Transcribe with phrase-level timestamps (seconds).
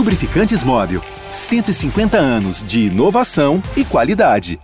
[0.00, 1.02] Lubrificantes Móvel.
[1.30, 4.58] 150 anos de inovação e qualidade.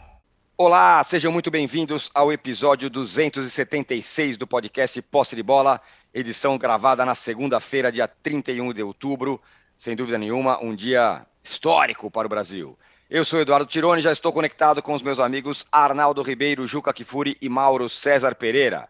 [0.57, 5.79] Olá, sejam muito bem-vindos ao episódio 276 do podcast Posse de Bola,
[6.15, 9.39] edição gravada na segunda-feira, dia 31 de outubro.
[9.77, 12.79] Sem dúvida nenhuma, um dia histórico para o Brasil.
[13.11, 17.37] Eu sou Eduardo Tironi, já estou conectado com os meus amigos Arnaldo Ribeiro, Juca Kifuri
[17.43, 18.89] e Mauro César Pereira.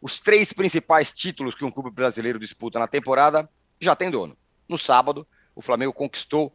[0.00, 4.36] Os três principais títulos que um clube brasileiro disputa na temporada já tem dono.
[4.68, 6.52] No sábado, o Flamengo conquistou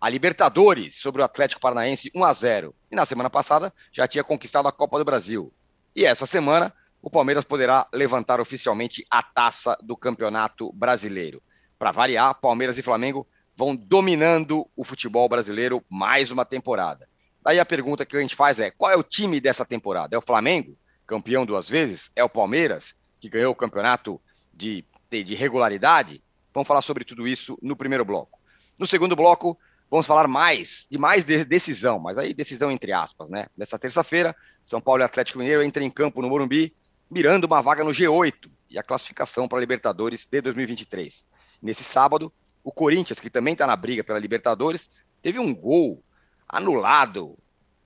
[0.00, 4.22] a Libertadores sobre o Atlético Paranaense 1 a 0 e na semana passada já tinha
[4.22, 5.52] conquistado a Copa do Brasil.
[5.94, 11.42] E essa semana o Palmeiras poderá levantar oficialmente a taça do Campeonato Brasileiro.
[11.78, 13.26] Para variar, Palmeiras e Flamengo
[13.56, 17.08] vão dominando o futebol brasileiro mais uma temporada.
[17.42, 20.14] Daí a pergunta que a gente faz é: qual é o time dessa temporada?
[20.14, 22.10] É o Flamengo, campeão duas vezes?
[22.14, 24.20] É o Palmeiras, que ganhou o campeonato
[24.52, 26.22] de, de regularidade?
[26.54, 28.37] Vamos falar sobre tudo isso no primeiro bloco.
[28.78, 29.58] No segundo bloco,
[29.90, 33.46] vamos falar mais de mais de decisão, mas aí decisão entre aspas, né?
[33.56, 36.74] Nessa terça-feira, São Paulo e Atlético Mineiro entram em campo no Morumbi,
[37.10, 41.26] mirando uma vaga no G8 e a classificação para a Libertadores de 2023.
[41.60, 44.90] Nesse sábado, o Corinthians, que também está na briga pela Libertadores,
[45.22, 46.02] teve um gol
[46.48, 47.36] anulado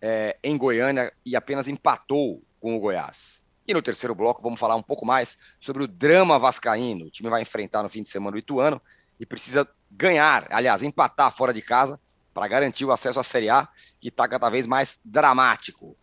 [0.01, 3.41] é, em Goiânia e apenas empatou com o Goiás.
[3.67, 7.07] E no terceiro bloco vamos falar um pouco mais sobre o drama vascaíno.
[7.07, 8.83] O time vai enfrentar no fim de semana o Ituano
[9.19, 12.01] e precisa ganhar, aliás, empatar fora de casa
[12.33, 13.69] para garantir o acesso à Série A,
[14.01, 15.97] que está cada vez mais dramático.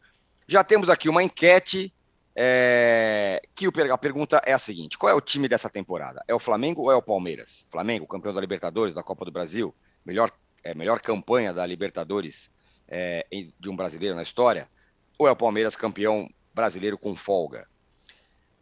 [0.47, 1.93] Já temos aqui uma enquete
[2.35, 6.23] é, que a pergunta é a seguinte: qual é o time dessa temporada?
[6.27, 7.65] É o Flamengo ou é o Palmeiras?
[7.69, 10.31] Flamengo, campeão da Libertadores, da Copa do Brasil, melhor,
[10.63, 12.51] é, melhor campanha da Libertadores
[12.87, 13.25] é,
[13.59, 14.69] de um brasileiro na história?
[15.17, 17.67] Ou é o Palmeiras campeão brasileiro com folga.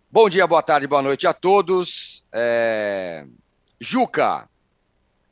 [0.10, 2.24] Bom dia, boa tarde, boa noite a todos.
[2.32, 3.26] É...
[3.80, 4.50] Juca,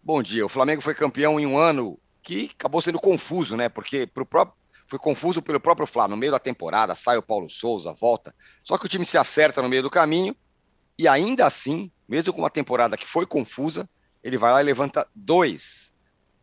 [0.05, 0.45] bom dia.
[0.45, 3.67] O Flamengo foi campeão em um ano que acabou sendo confuso, né?
[3.67, 4.55] Porque pro próprio...
[4.88, 6.16] foi confuso pelo próprio Flamengo.
[6.16, 8.33] No meio da temporada, sai o Paulo Souza, volta.
[8.63, 10.35] Só que o time se acerta no meio do caminho
[10.97, 13.89] e ainda assim, mesmo com uma temporada que foi confusa,
[14.23, 15.91] ele vai lá e levanta dois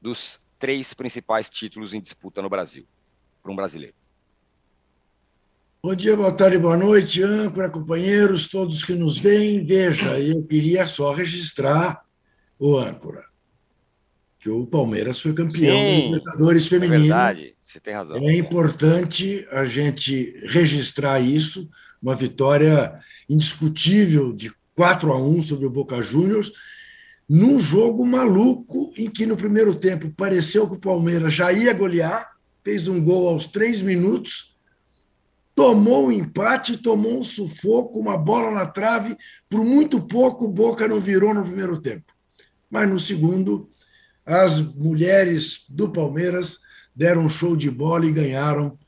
[0.01, 2.87] dos três principais títulos em disputa no Brasil,
[3.43, 3.95] para um brasileiro.
[5.83, 9.65] Bom dia, boa tarde, boa noite, âncora, companheiros, todos que nos veem.
[9.65, 12.05] Veja, eu queria só registrar
[12.57, 13.25] o âncora,
[14.43, 16.95] que o Palmeiras foi campeão Sim, do Libertadores é Feminino.
[16.97, 18.17] É verdade, você tem razão.
[18.17, 21.71] É importante a gente registrar isso,
[22.03, 22.99] uma vitória
[23.31, 26.51] indiscutível de 4 a 1 sobre o Boca Juniors,
[27.29, 32.33] num jogo maluco em que no primeiro tempo pareceu que o Palmeiras já ia golear,
[32.65, 34.53] fez um gol aos três minutos
[35.55, 39.15] tomou um empate, tomou um sufoco, uma bola na trave.
[39.51, 42.13] Por muito pouco, o Boca não virou no primeiro tempo.
[42.71, 43.69] Mas no segundo,
[44.25, 46.59] as mulheres do Palmeiras
[46.95, 48.79] deram um show de bola e ganharam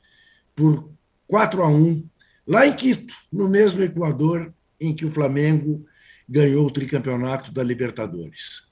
[0.55, 0.91] por
[1.27, 2.07] 4 a 1
[2.47, 5.85] lá em Quito, no mesmo Equador em que o Flamengo
[6.27, 8.63] ganhou o tricampeonato da Libertadores.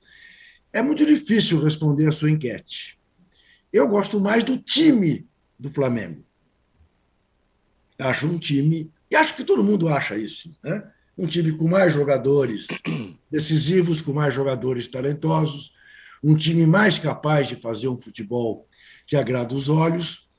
[0.72, 3.00] É muito difícil responder a sua enquete.
[3.72, 6.24] Eu gosto mais do time do Flamengo
[8.00, 10.84] acho um time, e acho que todo mundo acha isso, né?
[11.18, 12.68] um time com mais jogadores
[13.30, 15.72] decisivos, com mais jogadores talentosos,
[16.24, 18.68] um time mais capaz de fazer um futebol
[19.06, 20.30] que agrada os olhos.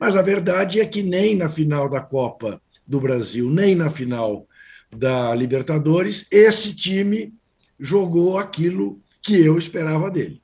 [0.00, 4.46] Mas a verdade é que nem na final da Copa do Brasil, nem na final
[4.90, 7.34] da Libertadores, esse time
[7.78, 10.40] jogou aquilo que eu esperava dele.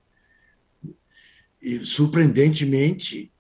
[1.61, 3.33] E, surpreendentemente,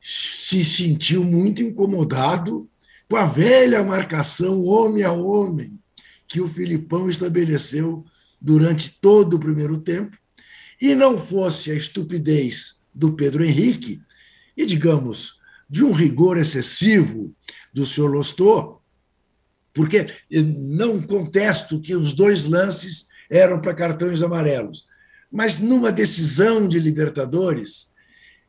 [0.00, 2.68] se sentiu muito incomodado
[3.08, 5.78] com a velha marcação homem a homem
[6.26, 8.04] que o Filipão estabeleceu
[8.40, 10.16] durante todo o primeiro tempo,
[10.82, 14.02] e não fosse a estupidez do Pedro Henrique,
[14.56, 17.32] e, digamos, de um rigor excessivo
[17.72, 18.80] do senhor Lostô,
[19.72, 24.84] porque não contesto que os dois lances eram para cartões amarelos,
[25.30, 27.92] mas numa decisão de Libertadores,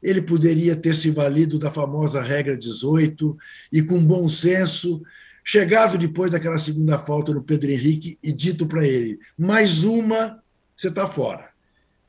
[0.01, 3.37] ele poderia ter se valido da famosa regra 18
[3.71, 5.03] e, com bom senso,
[5.43, 10.43] chegado depois daquela segunda falta no Pedro Henrique e dito para ele: mais uma,
[10.75, 11.52] você está fora.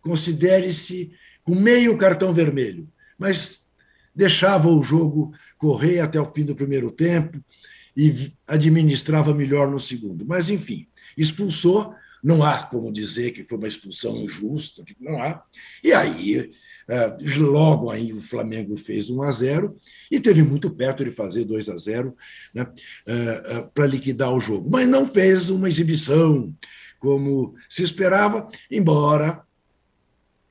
[0.05, 1.11] Considere-se
[1.43, 2.89] com meio cartão vermelho.
[3.19, 3.65] Mas
[4.15, 7.43] deixava o jogo correr até o fim do primeiro tempo
[7.97, 10.25] e administrava melhor no segundo.
[10.25, 10.87] Mas, enfim,
[11.17, 11.95] expulsou.
[12.23, 15.43] Não há como dizer que foi uma expulsão injusta, não há.
[15.83, 16.51] E aí
[16.89, 19.77] é, logo aí o Flamengo fez 1 a 0
[20.11, 22.15] e teve muito perto de fazer 2 a 0
[22.53, 22.67] né,
[23.06, 26.55] é, é, para liquidar o jogo, mas não fez uma exibição
[26.99, 29.43] como se esperava, embora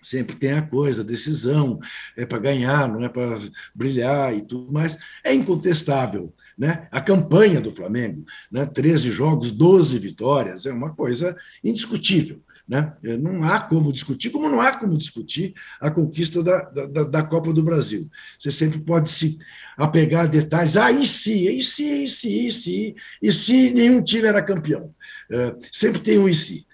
[0.04, 1.80] sempre tem a coisa, decisão,
[2.16, 3.40] é para ganhar, não é para
[3.74, 4.98] brilhar e tudo mais.
[5.24, 6.34] É incontestável.
[6.58, 6.88] Né?
[6.92, 8.66] A campanha do Flamengo, né?
[8.66, 12.42] 13 jogos, 12 vitórias, é uma coisa indiscutível.
[12.68, 12.94] Né?
[13.20, 17.52] Não há como discutir, como não há como discutir a conquista da, da, da Copa
[17.52, 18.10] do Brasil.
[18.40, 19.38] Você sempre pode se
[19.76, 20.78] apegar a detalhes.
[20.78, 24.94] Ah, e se, e se, e se, e se, e se nenhum time era campeão.
[25.30, 26.66] Uh, sempre tem um e se.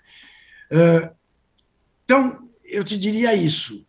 [0.72, 1.10] Uh,
[2.06, 3.86] então, eu te diria isso.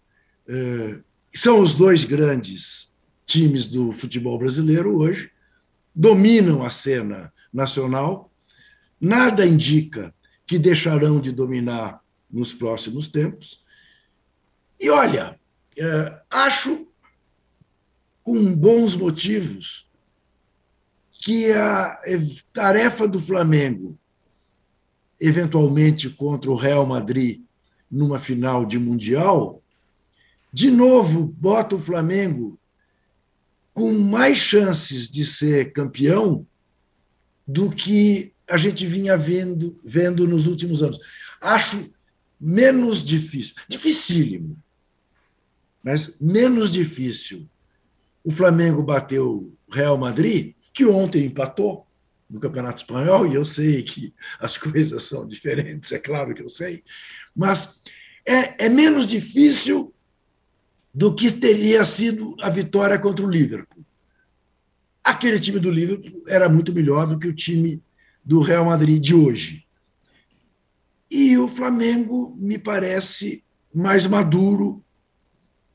[0.48, 1.02] Uh,
[1.34, 2.92] são os dois grandes
[3.26, 5.30] times do futebol brasileiro hoje,
[5.94, 8.32] dominam a cena nacional,
[9.00, 10.12] nada indica
[10.46, 13.64] que deixarão de dominar nos próximos tempos.
[14.80, 15.38] E olha,
[16.28, 16.88] acho
[18.22, 19.88] com bons motivos,
[21.12, 22.00] que a
[22.52, 23.98] tarefa do Flamengo,
[25.20, 27.42] eventualmente contra o Real Madrid
[27.90, 29.62] numa final de Mundial,
[30.52, 32.58] de novo bota o Flamengo
[33.72, 36.46] com mais chances de ser campeão
[37.46, 40.98] do que a gente vinha vendo, vendo nos últimos anos.
[41.40, 41.90] Acho
[42.40, 44.56] menos difícil, dificílimo,
[45.82, 47.48] mas menos difícil
[48.24, 51.86] o Flamengo bateu o Real Madrid, que ontem empatou
[52.30, 56.48] no Campeonato Espanhol, e eu sei que as coisas são diferentes, é claro que eu
[56.48, 56.84] sei,
[57.34, 57.82] mas
[58.24, 59.92] é, é menos difícil
[60.94, 63.84] do que teria sido a vitória contra o Liverpool.
[65.02, 67.82] Aquele time do Liverpool era muito melhor do que o time
[68.24, 69.66] do Real Madrid de hoje.
[71.10, 73.42] E o Flamengo me parece
[73.74, 74.84] mais maduro,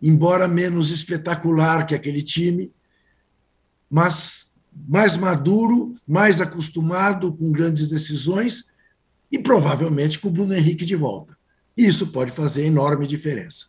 [0.02, 2.72] embora menos espetacular que aquele time,
[3.90, 4.45] mas
[4.88, 8.72] mais maduro, mais acostumado com grandes decisões
[9.32, 11.38] e provavelmente com o Bruno Henrique de volta.
[11.78, 13.68] Isso pode fazer enorme diferença.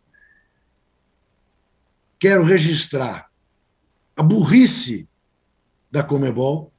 [2.19, 3.29] Quero registrar
[4.15, 5.07] a burrice
[5.91, 6.73] da Comebol,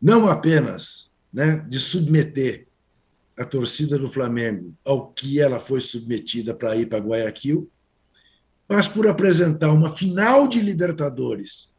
[0.00, 2.68] não apenas né, de submeter
[3.36, 7.70] a torcida do Flamengo ao que ela foi submetida para ir para Guayaquil,
[8.68, 11.70] mas por apresentar uma final de Libertadores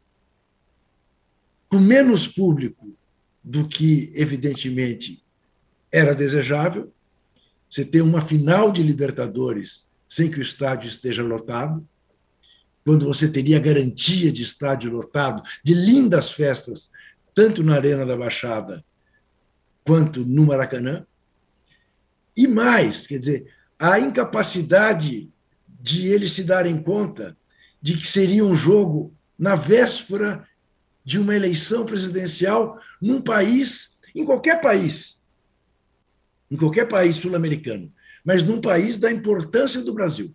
[1.70, 2.94] com menos público
[3.42, 5.24] do que, evidentemente,
[5.90, 6.92] era desejável.
[7.68, 11.86] Você tem uma final de Libertadores sem que o estádio esteja lotado,
[12.84, 16.90] quando você teria garantia de estádio lotado, de lindas festas,
[17.32, 18.84] tanto na Arena da Baixada
[19.84, 21.06] quanto no Maracanã.
[22.36, 23.46] E mais, quer dizer,
[23.78, 25.30] a incapacidade
[25.68, 27.36] de eles se darem conta
[27.80, 30.46] de que seria um jogo na véspera
[31.04, 35.22] de uma eleição presidencial num país, em qualquer país,
[36.50, 37.92] em qualquer país sul-americano,
[38.24, 40.34] mas num país da importância do Brasil,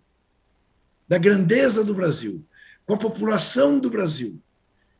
[1.08, 2.44] da grandeza do Brasil,
[2.84, 4.40] com a população do Brasil.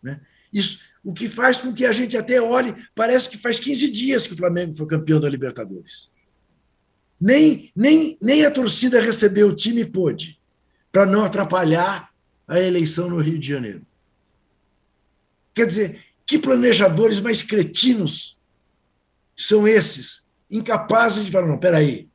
[0.02, 0.20] Né?
[0.52, 4.26] Isso, o que faz com que a gente até olhe, parece que faz 15 dias
[4.26, 6.10] que o Flamengo foi campeão da Libertadores.
[7.20, 10.38] Nem, nem, nem a torcida recebeu o time pôde,
[10.92, 12.10] para não atrapalhar
[12.46, 13.86] a eleição no Rio de Janeiro.
[15.56, 18.39] Quer dizer, que planejadores mais cretinos
[19.34, 22.10] são esses, incapazes de falar: não, peraí,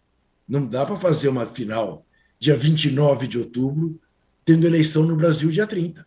[0.48, 2.06] não dá para fazer uma final
[2.40, 4.00] dia 29 de outubro,
[4.46, 6.06] tendo eleição no Brasil dia 30.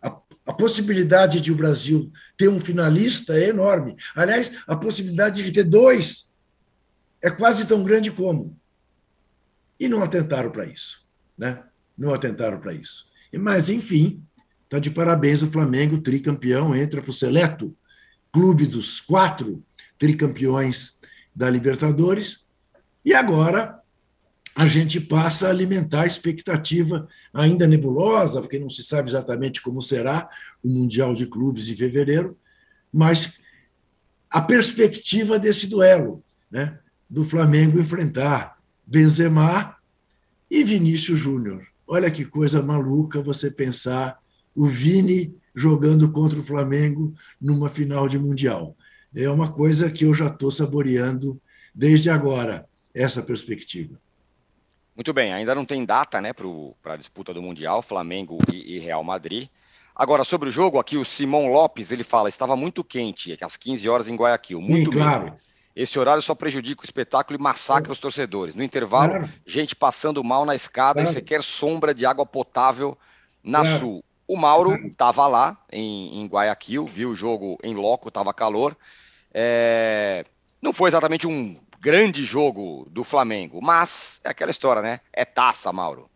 [0.00, 3.96] A, a possibilidade de o Brasil ter um finalista é enorme.
[4.14, 6.32] Aliás, a possibilidade de ter dois
[7.20, 8.56] é quase tão grande como.
[9.80, 11.06] E não atentaram para isso.
[11.36, 11.62] Né?
[11.98, 13.06] Não atentaram para isso.
[13.32, 14.24] Mas, enfim,
[14.76, 17.74] está de parabéns o Flamengo, tricampeão, entra para o seleto
[18.30, 19.62] clube dos quatro
[19.98, 20.98] tricampeões
[21.34, 22.44] da Libertadores.
[23.04, 23.80] E agora
[24.54, 29.80] a gente passa a alimentar a expectativa ainda nebulosa, porque não se sabe exatamente como
[29.80, 30.28] será
[30.62, 32.38] o Mundial de Clubes em fevereiro,
[32.92, 33.38] mas
[34.30, 36.78] a perspectiva desse duelo, né?
[37.08, 39.76] do Flamengo enfrentar Benzema
[40.50, 41.66] e Vinícius Júnior.
[41.86, 44.18] Olha que coisa maluca você pensar
[44.56, 48.74] o Vini jogando contra o Flamengo numa final de Mundial.
[49.14, 51.40] É uma coisa que eu já estou saboreando
[51.74, 54.00] desde agora, essa perspectiva.
[54.94, 58.78] Muito bem, ainda não tem data né, para a disputa do Mundial, Flamengo e, e,
[58.78, 59.48] Real Madrid.
[59.94, 63.88] Agora, sobre o jogo, aqui o Simão Lopes ele fala: estava muito quente, às 15
[63.88, 64.60] horas em Guayaquil.
[64.60, 65.24] Muito Sim, claro.
[65.24, 65.38] Mesmo.
[65.74, 68.54] Esse horário só prejudica o espetáculo e massacra os torcedores.
[68.54, 69.32] No intervalo, claro.
[69.44, 71.10] gente passando mal na escada claro.
[71.10, 72.96] e sequer sombra de água potável
[73.44, 73.78] na claro.
[73.78, 74.04] sul.
[74.28, 78.76] O Mauro estava lá em, em, Guayaquil, viu o jogo em loco, estava calor.
[79.32, 80.24] É...
[80.60, 83.60] Não foi exatamente um grande jogo do Flamengo.
[83.62, 85.00] Mas é aquela história, né?
[85.12, 86.10] É taça, Mauro.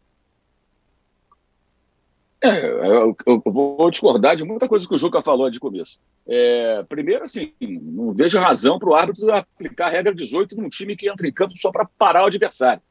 [2.43, 6.01] É, eu, eu, vou discordar de muita coisa que o Juca falou de começo.
[6.27, 10.97] É, primeiro, assim, não vejo razão para o árbitro aplicar a regra 18 num time
[10.97, 12.83] que entra em campo só para parar o adversário.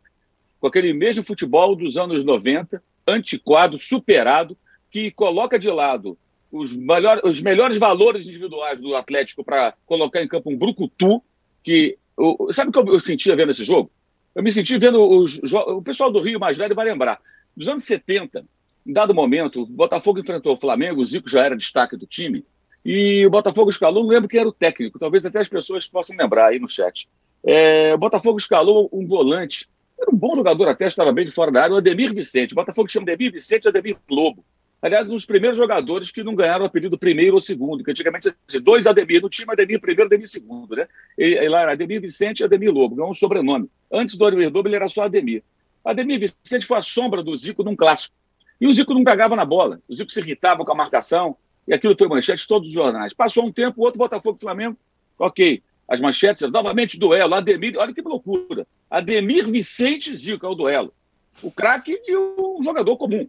[0.60, 4.56] Com aquele mesmo futebol dos anos 90, antiquado, superado,
[4.90, 6.18] que coloca de lado
[6.52, 11.22] os, melhor, os melhores valores individuais do Atlético para colocar em campo um brucutu,
[11.64, 11.98] que...
[12.18, 13.90] Eu, sabe o que eu sentia vendo esse jogo?
[14.36, 17.20] Eu me senti vendo os, o pessoal do Rio mais velho vai lembrar.
[17.56, 18.46] Nos anos 70,
[18.86, 22.44] em dado momento, o Botafogo enfrentou o Flamengo, o Zico já era destaque do time,
[22.84, 26.16] e o Botafogo escalou, não lembro quem era o técnico, talvez até as pessoas possam
[26.18, 27.08] lembrar aí no chat.
[27.44, 29.68] É, o Botafogo escalou um volante,
[30.00, 32.54] era um bom jogador até, estava bem de fora da área, o Ademir Vicente.
[32.54, 34.44] O Botafogo chama Ademir Vicente e Ademir Lobo.
[34.82, 38.34] Aliás, um dos primeiros jogadores que não ganharam o apelido primeiro ou segundo, que antigamente
[38.48, 40.88] tinha dois Ademir no time, Ademir primeiro, Ademir segundo, né?
[41.18, 43.70] E, e lá era Ademir Vicente e Ademir Lobo, ganhou um sobrenome.
[43.92, 45.44] Antes do Ademir Lobo, ele era só Ademir.
[45.84, 48.16] Ademir Vicente foi a sombra do Zico num clássico.
[48.60, 49.82] E o Zico não pegava na bola.
[49.88, 51.36] O Zico se irritava com a marcação,
[51.68, 53.14] e aquilo foi manchete de todos os jornais.
[53.14, 54.78] Passou um tempo, outro Botafogo Flamengo,
[55.18, 55.62] ok.
[55.90, 58.66] As manchetes, novamente duelo, Ademir, olha que loucura.
[58.90, 60.94] Ademir Vicente Zico é o duelo.
[61.42, 63.28] O craque e o jogador comum.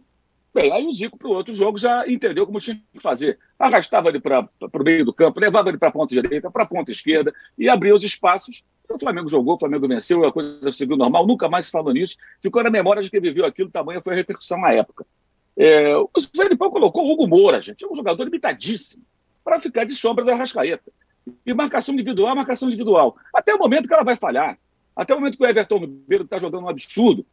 [0.53, 3.39] Bem, aí o Zico para o outro jogo já entendeu como tinha que fazer.
[3.57, 6.65] Arrastava ele para o meio do campo, levava ele para a ponta direita, para a
[6.65, 8.63] ponta esquerda e abria os espaços.
[8.89, 12.17] O Flamengo jogou, o Flamengo venceu, a coisa seguiu normal, nunca mais se falou nisso.
[12.41, 15.05] Ficou na memória de quem viveu aquilo, tamanha foi a repercussão na época.
[15.55, 19.05] É, o Felipão colocou o Hugo Moura, gente, é um jogador limitadíssimo,
[19.45, 20.91] para ficar de sombra da Rascaeta.
[21.45, 23.15] E marcação individual, marcação individual.
[23.33, 24.57] Até o momento que ela vai falhar.
[24.93, 27.25] Até o momento que o Everton Ribeiro está jogando um absurdo,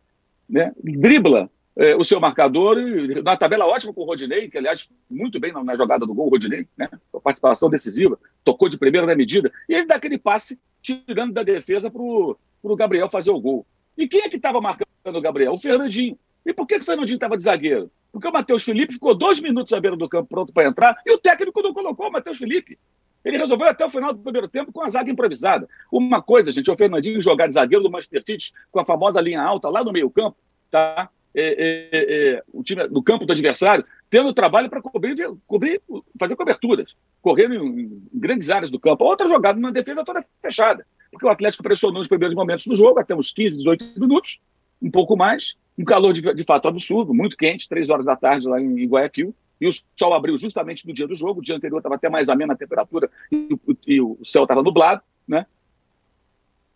[0.48, 0.72] né?
[0.82, 2.76] dribla é, o seu marcador,
[3.23, 6.26] na tabela ótima com o Rodinei, que aliás, muito bem na, na jogada do gol,
[6.26, 6.88] o Rodinei, né?
[7.14, 11.44] a participação decisiva, tocou de primeira na medida, e ele dá aquele passe tirando da
[11.44, 12.37] defesa para o
[12.76, 13.64] Gabriel fazer o gol.
[13.97, 15.52] E quem é que estava marcando o Gabriel?
[15.52, 16.18] O Fernandinho.
[16.44, 17.90] E por que, que o Fernandinho estava de zagueiro?
[18.11, 21.12] Porque o Matheus Felipe ficou dois minutos à beira do campo pronto para entrar e
[21.12, 22.78] o técnico não colocou o Matheus Felipe.
[23.25, 25.68] Ele resolveu até o final do primeiro tempo com a zaga improvisada.
[25.92, 29.20] Uma coisa, gente, é o Fernandinho jogar de zagueiro do Manchester City com a famosa
[29.20, 30.37] linha alta lá no meio-campo,
[30.70, 31.11] tá?
[31.40, 31.54] É,
[31.92, 35.16] é, é, o time do campo do adversário, tendo trabalho para cobrir,
[35.47, 35.80] cobrir,
[36.18, 39.04] fazer coberturas, correndo em, grandes áreas do campo.
[39.04, 42.99] Outra jogada na defesa toda fechada, porque o Atlético pressionou nos primeiros momentos do jogo,
[42.99, 44.40] até uns 15, 18 minutos,
[44.83, 48.49] um pouco mais, um calor de, de fato absurdo, muito quente, três horas da tarde
[48.49, 51.54] lá em, em Guayaquil, e o sol abriu justamente no dia do jogo, o dia
[51.54, 55.47] anterior estava até mais amena a temperatura e, e o céu estava nublado, né?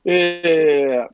[0.05, 1.09] É,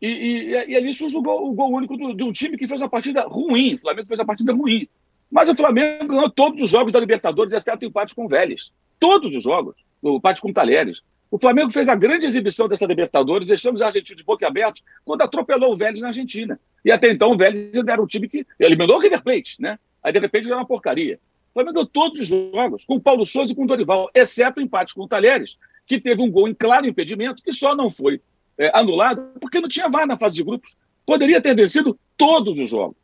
[0.00, 2.68] e, e, e, ali surge o gol, o gol único do, de um time que
[2.68, 3.74] fez uma partida ruim.
[3.74, 4.88] O Flamengo fez uma partida ruim.
[5.30, 8.72] Mas o Flamengo ganhou todos os jogos da Libertadores, exceto o empate com o Vélez.
[9.00, 9.74] Todos os jogos.
[10.02, 11.00] O empate com o Talheres.
[11.30, 15.22] O Flamengo fez a grande exibição dessa Libertadores, deixamos a Argentina de boca aberta quando
[15.22, 16.60] atropelou o Vélez na Argentina.
[16.84, 19.78] E até então o Vélez era um time que eliminou o River Plate, né?
[20.02, 21.18] Aí de repente era uma porcaria.
[21.50, 24.60] O Flamengo ganhou todos os jogos, com o Paulo Souza e com o Dorival, exceto
[24.60, 27.90] o empate com o Talheres, que teve um gol em claro impedimento, que só não
[27.90, 28.20] foi
[28.58, 30.76] é, anulado porque não tinha VAR na fase de grupos.
[31.06, 32.96] Poderia ter vencido todos os jogos.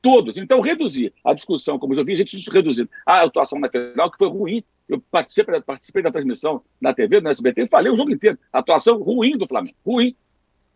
[0.00, 0.38] Todos.
[0.38, 4.18] Então, reduzir a discussão, como eu vi, a gente reduzindo a atuação na final, que
[4.18, 4.64] foi ruim.
[4.88, 8.38] Eu participei, participei da transmissão na TV, no SBT, e falei o jogo inteiro.
[8.52, 9.76] Atuação ruim do Flamengo.
[9.84, 10.14] Ruim.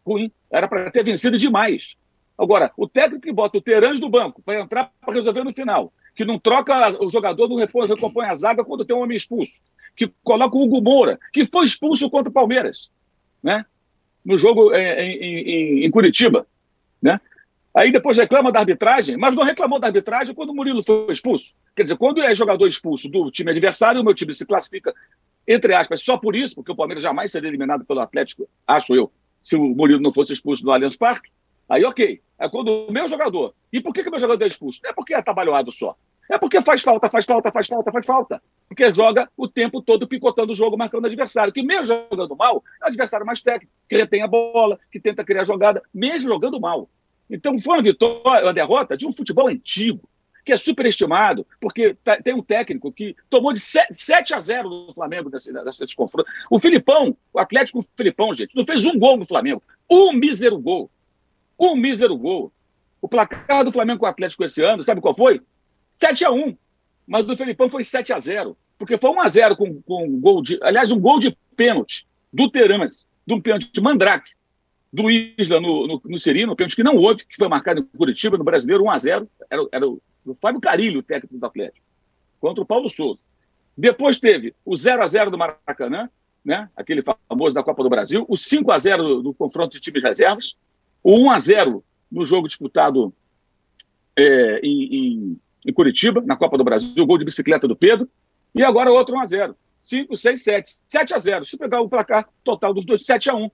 [0.05, 0.33] Ruim.
[0.51, 1.97] Era para ter vencido demais.
[2.41, 5.93] Agora, o técnico que bota o Terãs do banco para entrar para resolver no final,
[6.17, 9.61] que não troca o jogador, não reforço, recompõe a zaga quando tem um homem expulso,
[9.95, 12.91] que coloca o Hugo Moura, que foi expulso contra o Palmeiras,
[13.43, 13.67] né?
[14.25, 16.47] No jogo é, em, em, em Curitiba.
[17.01, 17.21] Né?
[17.75, 21.55] Aí depois reclama da arbitragem, mas não reclamou da arbitragem quando o Murilo foi expulso.
[21.75, 24.93] Quer dizer, quando é jogador expulso do time adversário, o meu time se classifica,
[25.47, 29.11] entre aspas, só por isso, porque o Palmeiras jamais seria eliminado pelo Atlético, acho eu,
[29.41, 31.31] se o Murilo não fosse expulso do Allianz Parque.
[31.69, 32.21] Aí, ok.
[32.39, 33.55] É quando o meu jogador.
[33.73, 34.81] E por que, que o meu jogador é expulso?
[34.83, 35.97] Não é porque é atabalhoado só.
[36.31, 38.43] É porque faz falta, faz falta, faz falta, faz falta.
[38.69, 41.53] Porque joga o tempo todo picotando o jogo, marcando o adversário.
[41.53, 45.25] Que mesmo jogando mal, é um adversário mais técnico, que retém a bola, que tenta
[45.25, 46.89] criar jogada, mesmo jogando mal.
[47.29, 50.09] Então foi uma vitória, uma derrota de um futebol antigo,
[50.45, 54.93] que é superestimado, porque tá, tem um técnico que tomou de 7, a 0 no
[54.93, 56.31] Flamengo nesse, nesse confronto.
[56.49, 59.61] O Filipão, o Atlético Filipão, gente, não fez um gol no Flamengo.
[59.91, 60.89] Um mísero gol.
[61.59, 62.53] Um mísero gol.
[63.03, 65.41] O placar do Flamengo com o Atlético esse ano, sabe qual foi?
[65.91, 66.57] 7 a 1
[67.07, 70.21] mas do Felipão foi 7 a 0 porque foi 1 a 0 com, com um
[70.21, 70.59] gol de.
[70.63, 74.33] Aliás, um gol de pênalti do Teramas, de um pênalti de Mandrake,
[74.93, 77.99] do Isla no, no, no Serino, um pênalti que não houve, que foi marcado em
[77.99, 81.45] Curitiba, no brasileiro, 1 a 0 Era, era o, o Fábio Carilho, o técnico do
[81.45, 81.85] Atlético,
[82.41, 83.21] contra o Paulo Souza.
[83.77, 86.09] Depois teve o 0 a 0 do Maracanã,
[86.45, 86.71] né?
[86.75, 90.03] aquele famoso da Copa do Brasil, o 5 a 0 do, do confronto de times
[90.03, 90.57] reservas,
[91.03, 93.13] o 1 a 0 no jogo disputado
[94.17, 98.09] é, em, em, em, Curitiba, na Copa do Brasil, gol de bicicleta do Pedro,
[98.55, 100.77] e agora outro 1 a 0 5, 6, 7.
[100.89, 103.51] 7 a 0 Se pegar o placar total dos dois, 7 a 1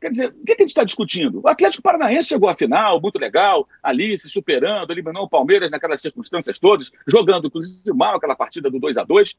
[0.00, 1.40] Quer dizer, o que a gente está discutindo?
[1.42, 6.02] O Atlético Paranaense chegou à final, muito legal, ali se superando, eliminou o Palmeiras naquelas
[6.02, 9.34] circunstâncias todas, jogando, inclusive, mal aquela partida do 2 a 2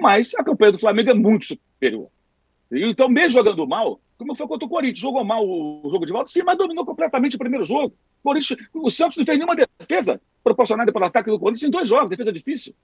[0.00, 2.08] mas a campanha do Flamengo é muito superior.
[2.72, 6.30] Então, mesmo jogando mal, como foi contra o Corinthians, jogou mal o jogo de volta,
[6.30, 7.94] sim, mas dominou completamente o primeiro jogo.
[8.22, 12.10] Corinthians, o Santos não fez nenhuma defesa proporcionada pelo ataque do Corinthians em dois jogos,
[12.10, 12.74] defesa difícil.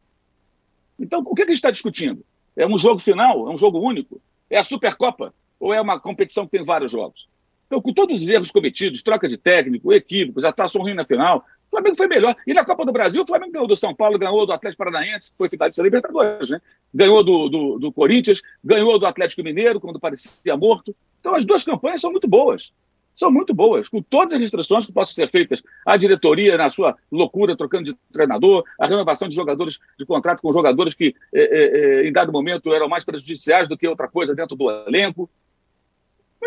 [0.98, 2.24] Então, o que a gente está discutindo?
[2.56, 3.48] É um jogo final?
[3.48, 4.20] É um jogo único?
[4.48, 5.34] É a Supercopa?
[5.60, 7.28] Ou é uma competição que tem vários jogos?
[7.66, 11.70] Então, com todos os erros cometidos, troca de técnico, equívocos, atuação ruim na final, o
[11.70, 12.36] Flamengo foi melhor.
[12.46, 15.32] E na Copa do Brasil, o Flamengo ganhou do São Paulo, ganhou do Atlético Paranaense,
[15.32, 16.60] que foi finalista da Libertadores, né?
[16.94, 20.94] Ganhou do, do, do, Corinthians, ganhou do Atlético Mineiro, quando parecia morto.
[21.20, 22.72] Então, as duas campanhas são muito boas.
[23.16, 25.62] São muito boas, com todas as restrições que possam ser feitas.
[25.86, 30.52] A diretoria, na sua loucura, trocando de treinador, a renovação de jogadores, de contrato com
[30.52, 34.54] jogadores que, é, é, em dado momento, eram mais prejudiciais do que outra coisa dentro
[34.54, 35.30] do elenco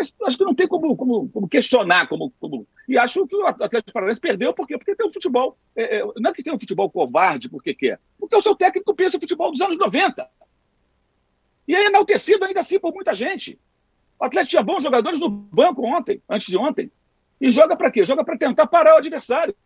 [0.00, 2.08] mas acho que não tem como, como, como questionar.
[2.08, 4.78] Como, como, E acho que o Atlético Paranaense perdeu por quê?
[4.78, 5.58] Porque tem um futebol.
[5.76, 8.94] É, é, não é que tem um futebol covarde porque quer, porque o seu técnico
[8.94, 10.28] pensa futebol dos anos 90.
[11.68, 13.58] E é enaltecido ainda assim por muita gente.
[14.20, 16.92] O Atlético tinha bons jogadores no banco ontem, antes de ontem.
[17.40, 18.04] E joga para quê?
[18.04, 19.56] Joga para tentar parar o adversário.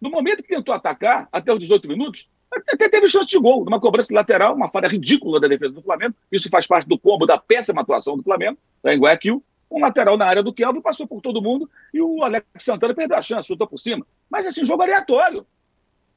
[0.00, 3.78] No momento que tentou atacar, até os 18 minutos, até teve chance de gol, numa
[3.78, 6.16] cobrança lateral, uma falha ridícula da defesa do Flamengo.
[6.32, 9.44] Isso faz parte do combo da péssima atuação do Flamengo, lá em Guayaquil.
[9.70, 13.16] Um lateral na área do Kelvin, passou por todo mundo e o Alex Santana perdeu
[13.16, 14.04] a chance, chutou por cima.
[14.28, 15.46] Mas assim, jogo aleatório.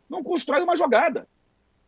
[0.09, 1.27] Não constrói uma jogada.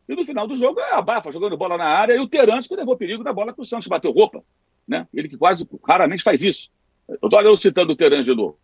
[0.07, 2.95] E no final do jogo abafa, jogando bola na área, e o Terence que levou
[2.95, 4.43] perigo na bola que o Santos bateu roupa.
[4.87, 5.07] Né?
[5.13, 6.69] Ele que quase raramente faz isso.
[7.07, 8.57] Eu estou citando o Terence de novo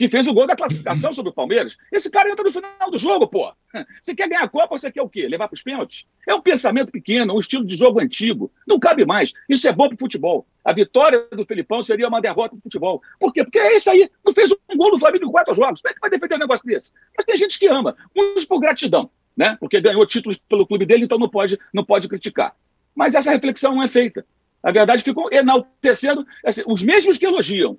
[0.00, 1.76] que fez o gol da classificação sobre o Palmeiras.
[1.92, 3.52] Esse cara entra no final do jogo, pô.
[4.00, 5.28] Você quer ganhar a Copa, você quer o quê?
[5.28, 6.06] Levar para os pênaltis?
[6.26, 8.50] É um pensamento pequeno, um estilo de jogo antigo.
[8.66, 9.34] Não cabe mais.
[9.46, 10.46] Isso é bom para o futebol.
[10.64, 13.02] A vitória do Felipão seria uma derrota para o futebol.
[13.18, 13.44] Por quê?
[13.44, 14.10] Porque é isso aí.
[14.24, 15.82] Não fez um gol no Flamengo em quatro jogos.
[15.82, 16.94] Como é que vai defender um negócio desse?
[17.14, 17.94] Mas tem gente que ama.
[18.16, 19.58] Uns por gratidão, né?
[19.60, 22.56] Porque ganhou títulos pelo clube dele, então não pode, não pode criticar.
[22.94, 24.24] Mas essa reflexão não é feita.
[24.62, 27.78] A verdade, ficou enaltecendo assim, os mesmos que elogiam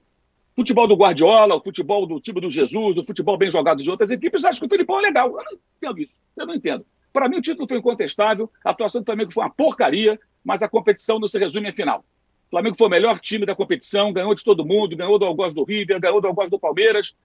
[0.56, 4.12] futebol do Guardiola, o futebol do time do Jesus, o futebol bem jogado de outras
[4.12, 5.28] equipes, acho que o Felipão é legal.
[5.30, 6.13] Eu não entendo isso.
[6.36, 6.86] Eu não entendo.
[7.13, 10.70] Para mim, o título foi incontestável, a atuação do Flamengo foi uma porcaria, mas a
[10.70, 12.00] competição não se resume à final.
[12.48, 15.54] O Flamengo foi o melhor time da competição, ganhou de todo mundo, ganhou do Algoz
[15.54, 17.15] do River, ganhou do Algoz do Palmeiras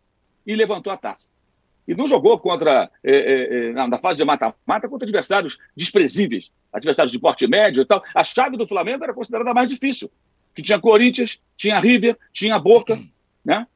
[0.46, 1.30] e levantou a taça.
[1.86, 7.12] E não jogou contra, é, é, é na fase de mata-mata, contra adversários desprezíveis, adversários
[7.12, 8.02] de porte médio e tal.
[8.14, 10.10] A chave do Flamengo era considerada mais difícil,
[10.54, 12.98] que tinha Corinthians, tinha River, tinha Boca,
[13.44, 13.66] né?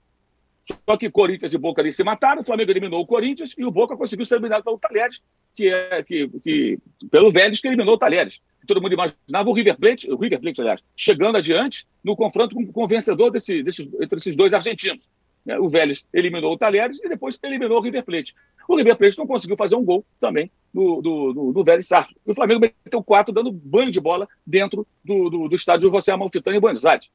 [0.65, 3.71] Só que Corinthians e Boca ali se mataram, o Flamengo eliminou o Corinthians e o
[3.71, 5.21] Boca conseguiu ser eliminado pelo Talheres,
[5.55, 6.79] que é que, que
[7.11, 8.41] pelo Vélez que eliminou o Talheres.
[8.67, 12.67] Todo mundo imaginava o River Plate, o River Plate, aliás, chegando adiante no confronto com,
[12.67, 15.09] com o vencedor desse, desses, entre esses dois argentinos.
[15.51, 15.59] Né?
[15.59, 18.35] O Vélez eliminou o Talheres e depois eliminou o River Plate.
[18.69, 22.15] O River Plate não conseguiu fazer um gol também do, do, do, do Vélez Sarto.
[22.25, 26.57] O Flamengo meteu quatro dando banho de bola dentro do, do, do estádio José Amalfitani
[26.57, 27.09] em Buenos Aires.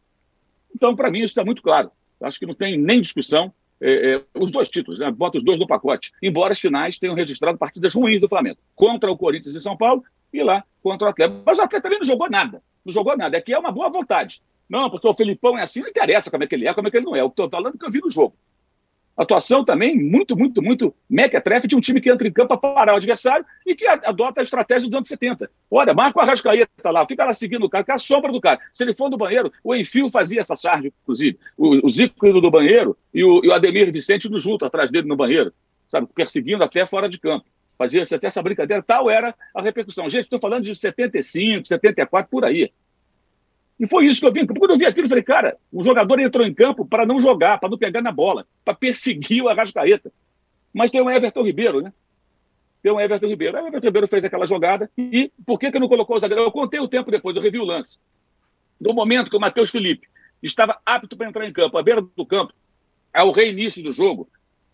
[0.76, 1.92] Então, para mim, isso está muito claro.
[2.22, 3.54] Acho que não tem nem discussão.
[3.80, 5.12] É, é, os dois títulos, né?
[5.12, 6.12] bota os dois no pacote.
[6.22, 8.58] Embora as finais tenham registrado partidas ruins do Flamengo.
[8.76, 11.42] Contra o Corinthians em São Paulo e lá contra o Atlético.
[11.46, 12.62] Mas o Atlético também não jogou nada.
[12.84, 13.38] Não jogou nada.
[13.38, 14.42] Aqui é uma boa vontade.
[14.70, 16.92] Não, porque o Felipão é assim, não interessa como é que ele é, como é
[16.92, 17.24] que ele não é.
[17.24, 18.36] O que estou falando é que eu vi no jogo.
[19.18, 22.94] Atuação também muito, muito, muito mequetrefe de um time que entra em campo para parar
[22.94, 25.50] o adversário e que adota a estratégia dos anos 70.
[25.72, 28.42] Olha, marca o Arrascaeta lá, fica lá seguindo o cara, que é a sombra do
[28.42, 28.60] cara.
[28.74, 31.40] Se ele for do banheiro, o Enfio fazia essa charge, inclusive.
[31.58, 35.08] O, o Zico do banheiro e o, e o Ademir Vicente no junto, atrás dele
[35.08, 35.54] no banheiro,
[35.88, 37.46] sabe, perseguindo até fora de campo.
[37.78, 40.10] Fazia-se até essa brincadeira, tal era a repercussão.
[40.10, 42.72] Gente, estou falando de 75, 74, por aí.
[43.80, 44.48] E foi isso que eu vi.
[44.48, 47.60] Quando eu vi aquilo, eu falei, cara, o jogador entrou em campo para não jogar,
[47.60, 50.12] para não pegar na bola, para perseguir o Arrascaeta.
[50.74, 51.94] Mas tem o Everton Ribeiro, né?
[52.82, 53.58] Tem o Everton Ribeiro.
[53.58, 54.90] O Everton Ribeiro fez aquela jogada.
[54.98, 56.44] E por que, que não colocou o zagueiro?
[56.44, 57.98] Eu contei o tempo depois, eu revi o lance.
[58.80, 60.08] No momento que o Matheus Felipe
[60.42, 62.54] estava apto para entrar em campo, à beira do campo,
[63.14, 64.30] ao reinício do jogo,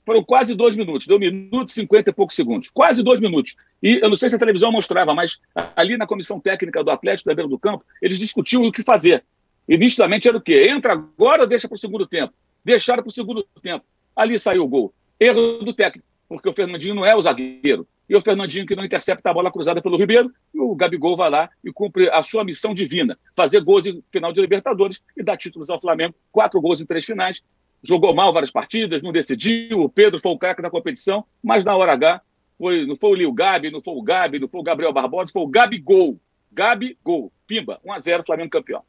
[0.06, 2.70] foram quase dois minutos, deu um minuto e cinquenta e poucos segundos.
[2.70, 3.56] Quase dois minutos.
[3.82, 5.40] E eu não sei se a televisão mostrava, mas
[5.76, 9.24] ali na comissão técnica do Atlético da beira do campo, eles discutiam o que fazer.
[9.70, 10.68] E nitidamente era o quê?
[10.70, 12.34] Entra agora ou deixa para o segundo tempo?
[12.66, 13.86] Deixaram para o segundo tempo.
[14.16, 14.94] Ali saiu o gol.
[15.20, 16.08] Erro do técnico.
[16.32, 17.86] porque o Fernandinho não é o zagueiro.
[18.08, 21.30] E o Fernandinho que não intercepta a bola cruzada pelo Ribeiro, e o Gabigol vai
[21.30, 25.36] lá e cumpre a sua missão divina, fazer gols em final de Libertadores e dar
[25.36, 27.44] títulos ao Flamengo, quatro gols em três finais.
[27.84, 31.76] Jogou mal várias partidas, não decidiu, o Pedro foi o craque da competição, mas na
[31.76, 32.22] hora H
[32.58, 35.32] foi, não foi o Lio Gabi, não foi o Gabi, não foi o Gabriel Barbosa,
[35.32, 36.20] foi o Gabigol.
[36.52, 37.32] Gabigol.
[37.48, 38.84] Pimba, 1x0 Flamengo campeão.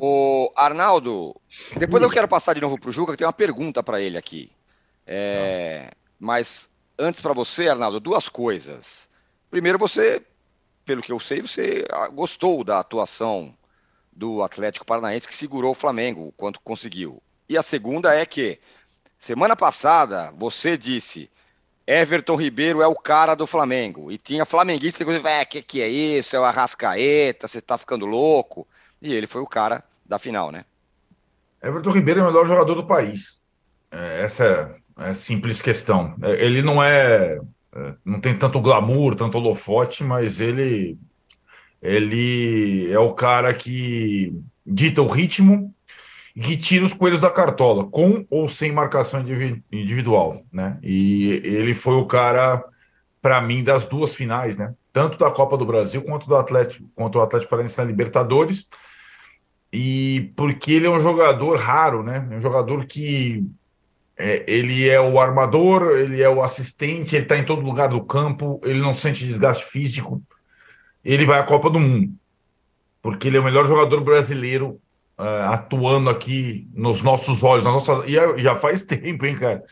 [0.00, 1.34] O Arnaldo,
[1.76, 4.16] depois eu quero passar de novo para o Juca, que tem uma pergunta para ele
[4.16, 4.50] aqui.
[5.06, 9.10] É, mas antes para você, Arnaldo, duas coisas.
[9.50, 10.22] Primeiro, você,
[10.84, 13.52] pelo que eu sei, você ah, gostou da atuação
[14.12, 17.22] do Atlético Paranaense que segurou o Flamengo quanto conseguiu.
[17.48, 18.58] E a segunda é que
[19.18, 21.30] semana passada você disse
[21.86, 24.10] Everton Ribeiro é o cara do Flamengo.
[24.10, 26.34] E tinha flamenguista que é, que, que é isso?
[26.34, 28.66] É o Arrascaeta, você tá ficando louco.
[29.02, 30.64] E ele foi o cara da final, né?
[31.62, 33.38] Everton Ribeiro é o melhor jogador do país.
[33.90, 36.14] É, essa é, a simples questão.
[36.22, 37.38] É, ele não é,
[37.74, 37.94] é.
[38.04, 40.98] Não tem tanto glamour, tanto holofote, mas ele.
[41.82, 44.32] Ele é o cara que
[44.64, 45.73] dita o ritmo
[46.42, 49.20] que tira os coelhos da cartola, com ou sem marcação
[49.70, 50.78] individual, né?
[50.82, 52.62] E ele foi o cara,
[53.22, 54.74] para mim, das duas finais, né?
[54.92, 58.68] Tanto da Copa do Brasil quanto do Atlético, quanto o Atlético Paranaense na Libertadores.
[59.72, 62.26] E porque ele é um jogador raro, né?
[62.30, 63.44] É um jogador que
[64.16, 68.02] é, ele é o armador, ele é o assistente, ele está em todo lugar do
[68.04, 70.20] campo, ele não sente desgaste físico.
[71.04, 72.12] Ele vai à Copa do Mundo,
[73.02, 74.80] porque ele é o melhor jogador brasileiro
[75.18, 79.62] uh, atuando aqui nos nossos olhos, na nossa, e é, já faz tempo, hein, cara?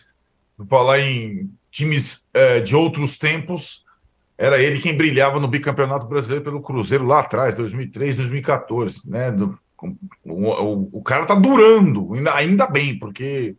[0.69, 3.85] Falar em times uh, de outros tempos,
[4.37, 9.31] era ele quem brilhava no bicampeonato brasileiro pelo Cruzeiro lá atrás, 2003, 2014, né?
[9.31, 9.59] Do,
[10.25, 13.57] o, o, o, cara tá durando, ainda, ainda bem, porque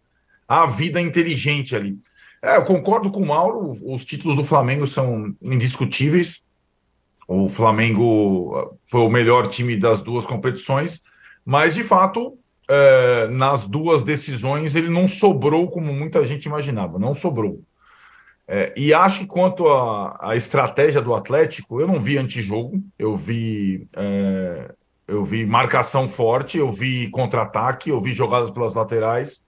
[0.48, 1.98] há vida inteligente ali.
[2.42, 6.44] É, eu concordo com o Mauro, os títulos do Flamengo são indiscutíveis.
[7.28, 11.02] O Flamengo foi o melhor time das duas competições.
[11.46, 12.38] Mas, de fato,
[12.70, 17.62] é, nas duas decisões, ele não sobrou como muita gente imaginava, não sobrou.
[18.48, 23.88] É, e acho que quanto à estratégia do Atlético, eu não vi antijogo, eu vi,
[23.96, 24.74] é,
[25.08, 29.42] eu vi marcação forte, eu vi contra-ataque, eu vi jogadas pelas laterais,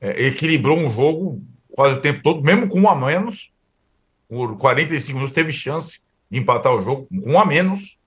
[0.00, 1.42] é, equilibrou um jogo
[1.76, 3.52] quase o tempo todo, mesmo com um a menos,
[4.28, 7.98] por 45 minutos, teve chance de empatar o jogo, com um a menos,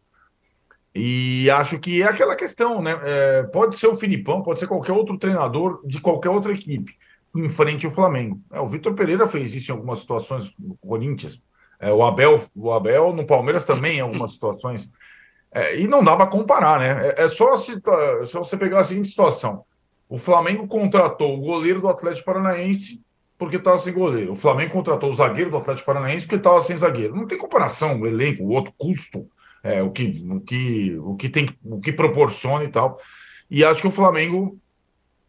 [0.93, 2.99] e acho que é aquela questão, né?
[3.03, 6.97] É, pode ser o Filipão, pode ser qualquer outro treinador de qualquer outra equipe
[7.35, 8.41] em frente ao Flamengo.
[8.51, 11.41] É, o Vitor Pereira fez isso em algumas situações no Corinthians.
[11.79, 14.91] É, o Abel, o Abel no Palmeiras também em algumas situações.
[15.51, 17.09] É, e não dá para comparar, né?
[17.09, 17.79] É, é só, se,
[18.25, 19.63] só você pegar a seguinte situação:
[20.07, 22.99] o Flamengo contratou o goleiro do Atlético Paranaense
[23.37, 24.33] porque estava sem goleiro.
[24.33, 27.15] O Flamengo contratou o zagueiro do Atlético Paranaense porque estava sem zagueiro.
[27.15, 29.29] Não tem comparação, o elenco, o outro custo
[29.63, 32.99] é, o, que, o, que, o, que tem, o que proporciona e tal.
[33.49, 34.59] E acho que o Flamengo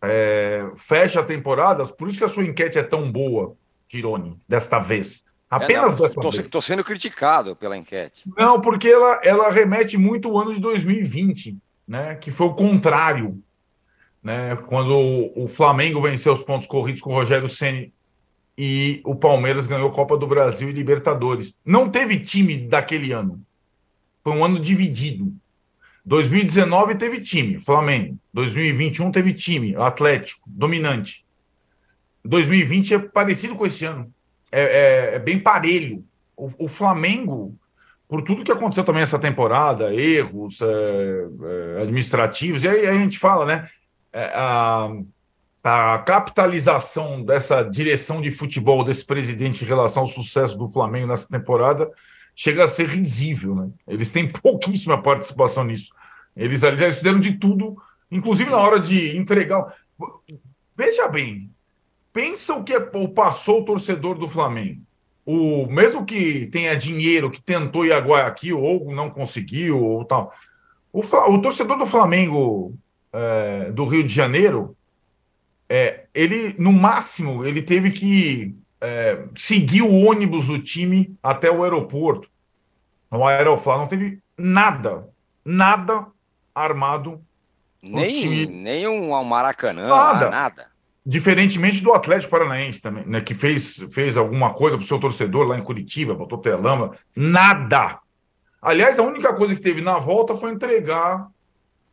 [0.02, 3.56] é, fecha a temporada, por isso que a sua enquete é tão boa,
[3.88, 5.24] Tirone, desta vez.
[5.48, 6.44] Apenas é, não, desta tô, vez.
[6.44, 8.22] Estou sendo criticado pela enquete.
[8.36, 13.42] Não, porque ela, ela remete muito ao ano de 2020, né, que foi o contrário.
[14.22, 17.92] Né, quando o, o Flamengo venceu os pontos corridos com o Rogério Ceni
[18.56, 21.54] e o Palmeiras ganhou Copa do Brasil e Libertadores.
[21.64, 23.42] Não teve time daquele ano.
[24.22, 25.32] Foi um ano dividido.
[26.04, 28.18] 2019 teve time, Flamengo.
[28.32, 31.24] 2021 teve time, Atlético, dominante.
[32.24, 34.12] 2020 é parecido com esse ano.
[34.50, 36.04] É, é, é bem parelho.
[36.36, 37.54] O, o, Flamengo,
[38.08, 43.18] por tudo que aconteceu também essa temporada, erros é, é administrativos, e aí a gente
[43.18, 43.68] fala, né?
[44.12, 44.90] É, a,
[45.62, 51.28] a capitalização dessa direção de futebol desse presidente em relação ao sucesso do Flamengo nessa
[51.28, 51.90] temporada
[52.40, 53.68] chega a ser risível, né?
[53.86, 55.92] Eles têm pouquíssima participação nisso.
[56.34, 57.76] Eles, eles fizeram de tudo,
[58.10, 59.74] inclusive na hora de entregar.
[60.74, 61.50] Veja bem,
[62.14, 64.80] pensa o que é, passou o torcedor do Flamengo.
[65.26, 70.32] O mesmo que tenha dinheiro, que tentou ir a Guayaquil ou não conseguiu ou tal.
[70.90, 72.74] O, o torcedor do Flamengo
[73.12, 74.74] é, do Rio de Janeiro,
[75.68, 81.62] é, ele no máximo ele teve que é, seguir o ônibus do time até o
[81.62, 82.28] aeroporto,
[83.10, 83.76] no Aeroflá.
[83.78, 85.08] Não teve nada,
[85.44, 86.06] nada
[86.54, 87.20] armado.
[87.82, 90.30] Nem, nem um Maracanã, nada.
[90.30, 90.66] nada.
[91.04, 95.46] Diferentemente do Atlético Paranaense também, né, que fez, fez alguma coisa para o seu torcedor
[95.46, 96.94] lá em Curitiba, botou telama.
[97.16, 97.98] Nada.
[98.60, 101.26] Aliás, a única coisa que teve na volta foi entregar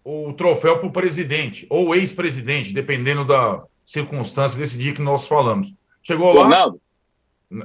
[0.03, 5.73] o troféu para o presidente, ou ex-presidente, dependendo da circunstância desse dia que nós falamos.
[6.07, 6.43] Chegou lá.
[6.43, 6.81] Ronaldo.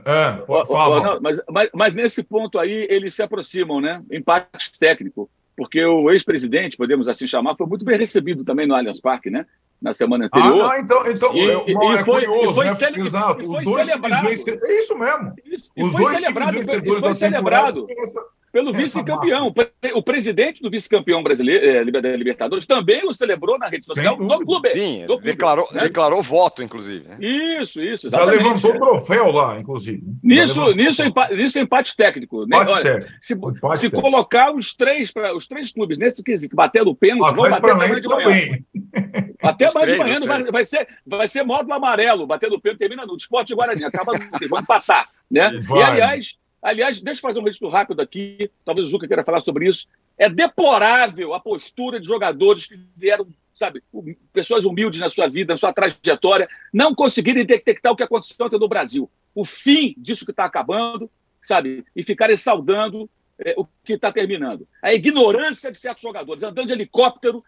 [0.05, 4.03] É, fala, mas, mas, mas, nesse ponto aí eles se aproximam, né?
[4.11, 5.31] Empate técnico.
[5.57, 9.47] Porque o ex-presidente, podemos assim chamar, foi muito bem recebido também no Allianz Parque, né?
[9.81, 10.61] Na semana anterior.
[10.61, 12.75] Ah, não, então, então e, é, e, é foi, curioso, e foi, né?
[12.75, 13.07] cele...
[13.07, 14.29] Exato, e foi os dois celebrado.
[14.29, 15.35] É isso mesmo.
[15.77, 18.25] E os foi dois celebrado, e foi celebrado essa...
[18.53, 19.53] pelo vice-campeão.
[19.95, 24.69] O presidente do vice-campeão brasileiro, é, Libertadores, também o celebrou na rede social do clube.
[24.71, 25.83] Sim, do clube, declarou, né?
[25.83, 27.09] declarou voto, inclusive.
[27.09, 27.17] Né?
[27.19, 28.11] Isso, isso.
[28.11, 30.03] Já levantou troféu lá, inclusive.
[30.23, 32.41] Nisso, nisso, é empate, nisso é empate técnico.
[32.47, 32.57] Né?
[32.57, 33.13] Empate Olha, técnico.
[33.21, 34.03] se, Empate se técnico.
[34.03, 37.95] colocar os três, pra, os três clubes nesse quesito, bater o pênalti, vão bater amanhã
[37.95, 38.25] de manhã.
[38.25, 38.67] também.
[39.43, 43.07] Até mais de manhã vai, vai, ser, vai ser módulo amarelo, batendo o pênalti, termina
[43.07, 44.13] no esporte Guarani, acaba
[44.49, 45.09] vão empatar.
[45.31, 45.51] Né?
[45.67, 45.81] Vai.
[45.81, 49.41] E aliás, aliás, deixa eu fazer um registro rápido aqui, talvez o Juca queira falar
[49.41, 49.87] sobre isso.
[50.17, 55.53] É deplorável a postura de jogadores que vieram, sabe, hum- pessoas humildes na sua vida,
[55.53, 59.11] na sua trajetória, não conseguirem detectar o que aconteceu ontem no Brasil.
[59.35, 61.11] O fim disso que está acabando,
[61.43, 64.67] sabe, e ficarem saudando é, o que está terminando.
[64.81, 67.45] A ignorância de certos jogadores, andando de helicóptero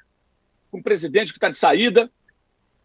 [0.70, 2.10] com o presidente que está de saída,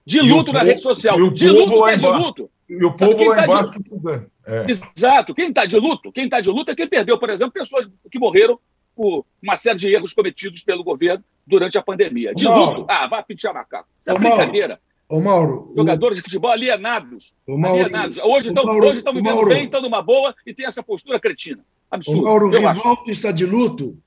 [0.05, 1.15] de luto na rede social.
[1.31, 2.51] De luto, tá de luto.
[2.69, 4.31] E o povo lá tá de- embaixo que tudo.
[4.45, 4.65] É.
[4.69, 5.33] Exato.
[5.33, 8.19] Quem está de luto, quem está de luto é quem perdeu, por exemplo, pessoas que
[8.19, 8.59] morreram
[8.95, 12.33] por uma série de erros cometidos pelo governo durante a pandemia.
[12.35, 12.81] De Mauro.
[12.81, 13.87] luto, ah, vai pinchar macaco.
[13.99, 14.79] Isso é Ô, Mauro, brincadeira.
[15.07, 17.33] Ô, Mauro, o- Jogadores de futebol alienados.
[17.47, 18.17] o Mauro, alienados.
[18.19, 20.65] Hoje o estão Mauro- hoje estão o vivendo Mauro- bem, estão numa boa e tem
[20.67, 21.63] essa postura cretina.
[21.91, 22.21] o Absurdo.
[22.23, 22.77] Mauro eu acho.
[22.77, 23.97] Rivaldo está de luto.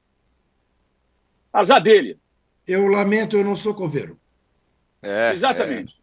[1.53, 2.17] Azar dele.
[2.67, 4.17] Eu lamento, eu não sou coveiro.
[5.03, 5.95] É, Exatamente.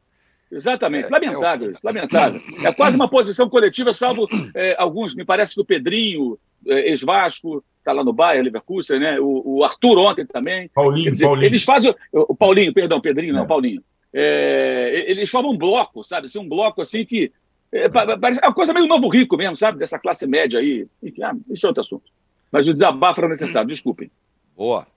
[0.52, 1.06] Exatamente.
[1.06, 2.42] É, lamentável, isso, lamentável.
[2.64, 5.14] É quase uma posição coletiva, salvo é, alguns.
[5.14, 9.20] Me parece que o Pedrinho, é, ex-Vasco, está lá no Bayern, Leverkusen, né?
[9.20, 10.70] O, o Arthur ontem também.
[10.70, 11.46] Paulinho, dizer, Paulinho.
[11.46, 11.94] Eles fazem.
[12.12, 13.48] O Paulinho, perdão, Pedrinho, não, É.
[13.48, 13.84] Paulinho.
[14.12, 16.26] É, eles formam um bloco, sabe?
[16.26, 17.32] Assim, um bloco assim que.
[17.72, 19.78] É, parece é uma coisa meio novo rico mesmo, sabe?
[19.78, 20.88] Dessa classe média aí.
[21.04, 22.12] Enfim, ah, isso é outro assunto.
[22.52, 24.10] Mas o desabafo era necessário, desculpem.
[24.58, 24.88] Boa.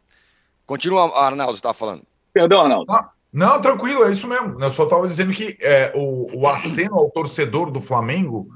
[0.64, 2.02] Continua, Arnaldo, você estava falando.
[2.32, 2.90] Perdão, Arnaldo.
[3.32, 4.62] Não, tranquilo, é isso mesmo.
[4.62, 8.48] Eu só estava dizendo que é, o, o aceno ao torcedor do Flamengo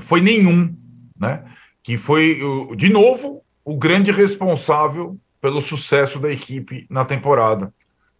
[0.00, 0.76] foi nenhum,
[1.18, 1.44] né?
[1.82, 2.40] Que foi,
[2.76, 7.72] de novo, o grande responsável pelo sucesso da equipe na temporada.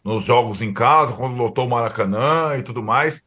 [0.03, 3.23] Nos jogos em casa, quando lotou o Maracanã e tudo mais.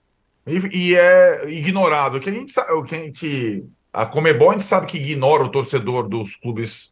[0.47, 2.17] E, e é ignorado.
[2.17, 3.63] O que a gente sabe, o que a gente.
[3.93, 6.91] A Comebol a gente sabe que ignora o torcedor dos clubes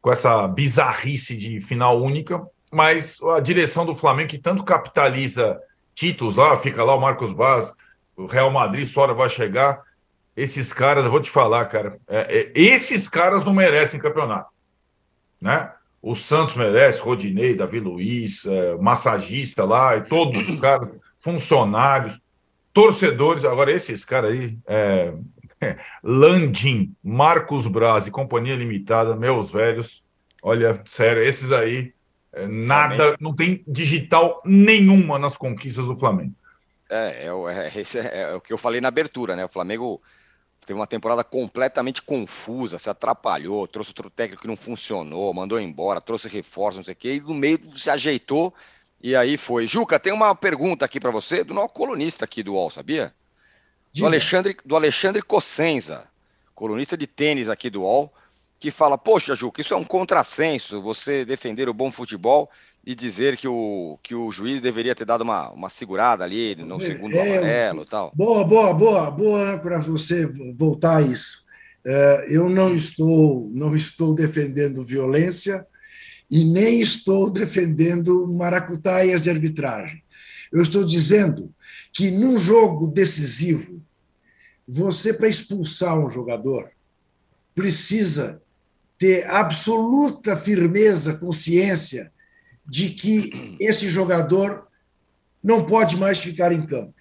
[0.00, 5.60] com essa bizarrice de final única, mas a direção do Flamengo, que tanto capitaliza
[5.94, 7.72] títulos lá, fica lá o Marcos Vaz,
[8.16, 9.82] o Real Madrid, sua hora vai chegar.
[10.36, 14.50] Esses caras, eu vou te falar, cara, é, é, esses caras não merecem campeonato,
[15.40, 15.72] né?
[16.00, 22.20] O Santos merece, Rodinei, Davi Luiz, é, massagista lá, e todos os caras, funcionários,
[22.72, 23.44] torcedores.
[23.44, 25.12] Agora, esses caras aí, é,
[26.02, 30.04] Landim, Marcos Braz e Companhia Limitada, meus velhos,
[30.40, 31.92] olha, sério, esses aí,
[32.32, 36.34] é, nada, não tem digital nenhuma nas conquistas do Flamengo.
[36.90, 39.44] É, é, o- é, esse é- é o que eu falei na abertura, né?
[39.44, 40.00] O Flamengo
[40.66, 46.00] teve uma temporada completamente confusa, se atrapalhou, trouxe outro técnico que não funcionou, mandou embora,
[46.00, 48.52] trouxe reforço, não sei o quê, e no meio se ajeitou
[49.02, 49.66] e aí foi.
[49.66, 53.14] Juca, tem uma pergunta aqui para você do nosso colunista aqui do UOL, sabia?
[53.94, 54.04] Do.
[54.04, 56.06] Alexandre, do Alexandre Cossenza,
[56.54, 58.12] colunista de tênis aqui do UOL,
[58.58, 62.50] que fala: Poxa, Juca, isso é um contrassenso, você defender o bom futebol
[62.84, 66.80] e dizer que o, que o juiz deveria ter dado uma, uma segurada ali no
[66.80, 68.12] segundo É, amarelo e tal.
[68.14, 71.44] Boa, boa, boa, boa âncora você voltar a isso.
[71.86, 75.66] É, eu não estou, não estou defendendo violência
[76.30, 80.02] e nem estou defendendo maracutaias de arbitragem.
[80.50, 81.52] Eu estou dizendo
[81.92, 83.82] que num jogo decisivo,
[84.66, 86.70] você para expulsar um jogador
[87.54, 88.40] precisa
[88.98, 92.12] ter absoluta firmeza, consciência
[92.66, 94.66] de que esse jogador
[95.42, 96.94] não pode mais ficar em campo.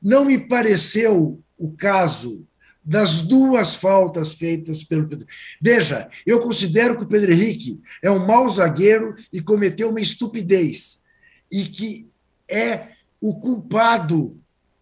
[0.00, 2.46] Não me pareceu o caso
[2.84, 5.26] das duas faltas feitas pelo Pedro.
[5.60, 11.02] Veja, eu considero que o Pedro Henrique é um mau zagueiro e cometeu uma estupidez
[11.50, 12.10] e que
[12.48, 12.88] é
[13.20, 14.36] o culpado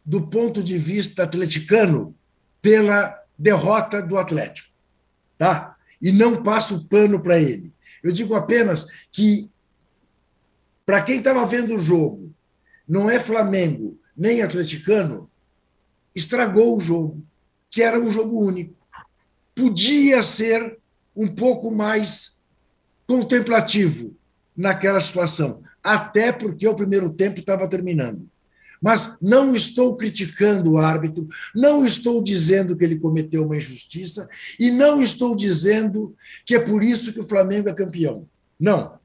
[0.05, 2.14] do ponto de vista atleticano
[2.62, 4.70] pela derrota do Atlético,
[5.37, 5.77] tá?
[6.01, 7.73] E não passo o pano para ele.
[8.03, 9.51] Eu digo apenas que
[10.85, 12.35] para quem estava vendo o jogo,
[12.89, 15.31] não é Flamengo nem atleticano,
[16.15, 17.25] estragou o jogo,
[17.71, 18.75] que era um jogo único.
[19.55, 20.79] Podia ser
[21.15, 22.41] um pouco mais
[23.07, 24.17] contemplativo
[24.57, 28.29] naquela situação, até porque o primeiro tempo estava terminando.
[28.81, 34.71] Mas não estou criticando o árbitro, não estou dizendo que ele cometeu uma injustiça e
[34.71, 36.14] não estou dizendo
[36.47, 38.27] que é por isso que o Flamengo é campeão.
[38.59, 38.99] Não.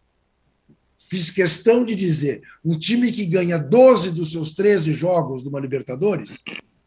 [0.98, 5.60] Fiz questão de dizer: um time que ganha 12 dos seus 13 jogos de uma
[5.60, 6.42] Libertadores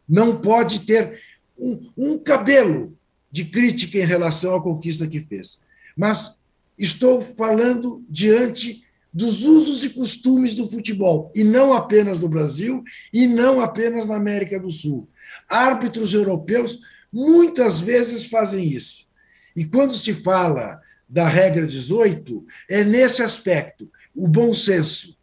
[0.07, 1.21] não pode ter
[1.57, 2.97] um, um cabelo
[3.31, 5.61] de crítica em relação à conquista que fez.
[5.95, 6.39] Mas
[6.77, 13.27] estou falando diante dos usos e costumes do futebol, e não apenas no Brasil, e
[13.27, 15.07] não apenas na América do Sul.
[15.47, 19.07] Árbitros europeus muitas vezes fazem isso.
[19.55, 25.17] E quando se fala da regra 18, é nesse aspecto, o bom senso.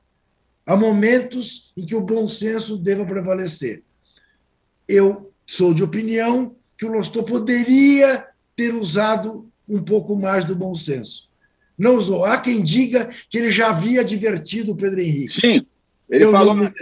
[0.65, 3.85] Há momentos em que o bom senso deva prevalecer.
[4.89, 10.75] Eu sou de opinião que o Lostô poderia ter usado um pouco mais do bom
[10.75, 11.26] senso
[11.79, 12.25] não usou.
[12.25, 15.33] Há quem diga que ele já havia advertido o Pedro Henrique.
[15.33, 15.67] Sim,
[16.09, 16.55] ele eu falou.
[16.55, 16.73] Não,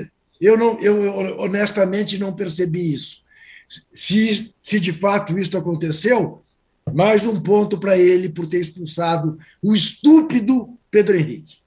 [0.41, 3.23] eu, não, eu honestamente não percebi isso.
[3.69, 6.43] Se, se de fato isso aconteceu,
[6.93, 11.64] mais um ponto para ele por ter expulsado o estúpido Pedro Henrique.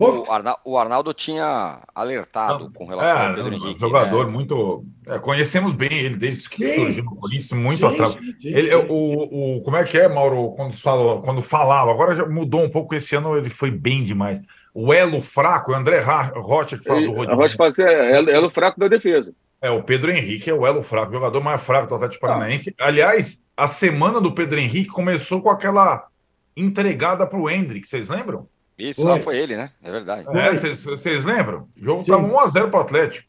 [0.00, 3.80] O, Arna, o, Arnaldo tinha alertado com relação é, ao Pedro Henrique.
[3.80, 4.32] Jogador né?
[4.32, 4.82] muito.
[5.06, 8.18] É, conhecemos bem ele desde que sim, surgiu no Corinthians, muito atrás.
[8.42, 11.90] Ele, O, o, como é que é, Mauro, quando, falou, quando falava?
[11.90, 12.94] Agora já mudou um pouco.
[12.94, 14.40] Esse ano ele foi bem demais.
[14.72, 17.34] O elo fraco, o André Rocha que fala do Rodrigo.
[17.34, 19.34] Rocha fala assim, é elo, elo fraco da defesa.
[19.60, 22.28] É, o Pedro Henrique é o elo fraco, o jogador mais fraco do Atlético ah.
[22.28, 22.74] Paranaense.
[22.78, 22.86] Ah.
[22.86, 26.08] Aliás, a semana do Pedro Henrique começou com aquela
[26.56, 28.48] entregada para o Hendrick, vocês lembram?
[28.80, 29.20] Isso, foi.
[29.20, 29.70] foi ele, né?
[29.82, 30.26] É verdade.
[30.36, 31.68] É, vocês lembram?
[31.76, 33.28] O jogo estava 1x0 para o Atlético.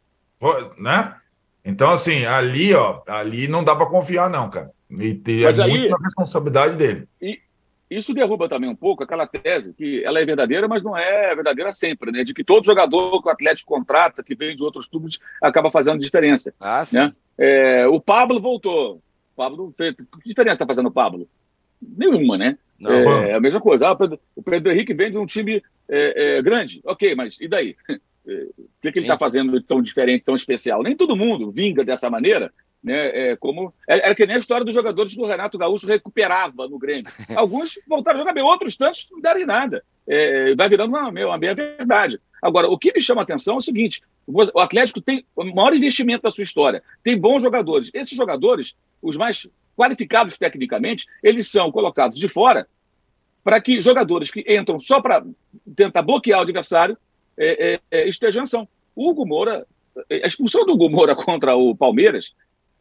[0.78, 1.16] Né?
[1.64, 4.72] Então, assim, ali, ó, ali não dá para confiar, não, cara.
[4.90, 7.08] E, e Mas é aí, muito responsabilidade dele.
[7.22, 7.40] E
[7.90, 11.72] isso derruba também um pouco aquela tese que ela é verdadeira, mas não é verdadeira
[11.74, 12.24] sempre, né?
[12.24, 16.00] De que todo jogador que o Atlético contrata, que vem de outros clubes, acaba fazendo
[16.00, 16.54] diferença.
[16.60, 16.98] Ah, sim.
[16.98, 17.14] Né?
[17.38, 18.96] É, o Pablo voltou.
[18.96, 19.94] O Pablo fez...
[19.96, 21.28] Que diferença está fazendo o Pablo?
[21.82, 22.58] Nenhuma, né?
[22.82, 23.88] Não, é, é, a mesma coisa.
[23.88, 26.82] Ah, o, Pedro, o Pedro Henrique vem de um time é, é, grande.
[26.84, 27.76] Ok, mas e daí?
[28.24, 30.84] É, o que, que ele está fazendo tão diferente, tão especial?
[30.84, 33.32] Nem todo mundo vinga dessa maneira, né?
[33.32, 36.78] É, como, era que nem a história dos jogadores que o Renato Gaúcho recuperava no
[36.78, 37.12] Grêmio.
[37.36, 39.84] Alguns voltaram a jogar bem, outros tantos não deram em nada.
[40.08, 42.20] É, vai virando uma, uma meia verdade.
[42.42, 45.74] Agora, o que me chama a atenção é o seguinte: o Atlético tem o maior
[45.74, 47.90] investimento da sua história, tem bons jogadores.
[47.94, 49.48] Esses jogadores, os mais
[49.82, 52.68] qualificados tecnicamente, eles são colocados de fora
[53.44, 55.26] para que jogadores que entram só para
[55.76, 56.96] tentar bloquear o adversário
[57.36, 58.68] é, é, é, estejam em ação.
[58.96, 59.66] O Hugo Moura,
[60.08, 62.36] a expulsão do Hugo Moura contra o Palmeiras,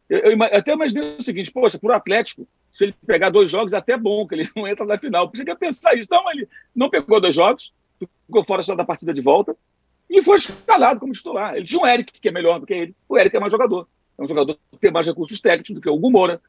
[0.07, 3.73] eu, eu até imaginei o seguinte, poxa, para o Atlético, se ele pegar dois jogos,
[3.73, 5.27] é até bom que ele não entra na final.
[5.27, 6.07] Podia que pensar isso.
[6.11, 9.57] Não, ele não pegou dois jogos, ficou fora só da partida de volta,
[10.07, 11.55] e foi escalado como titular.
[11.55, 12.95] Ele tinha um Eric, que é melhor do que ele.
[13.09, 13.87] O Eric é mais jogador.
[14.19, 16.39] É um jogador que tem mais recursos técnicos do que o Hugo Moura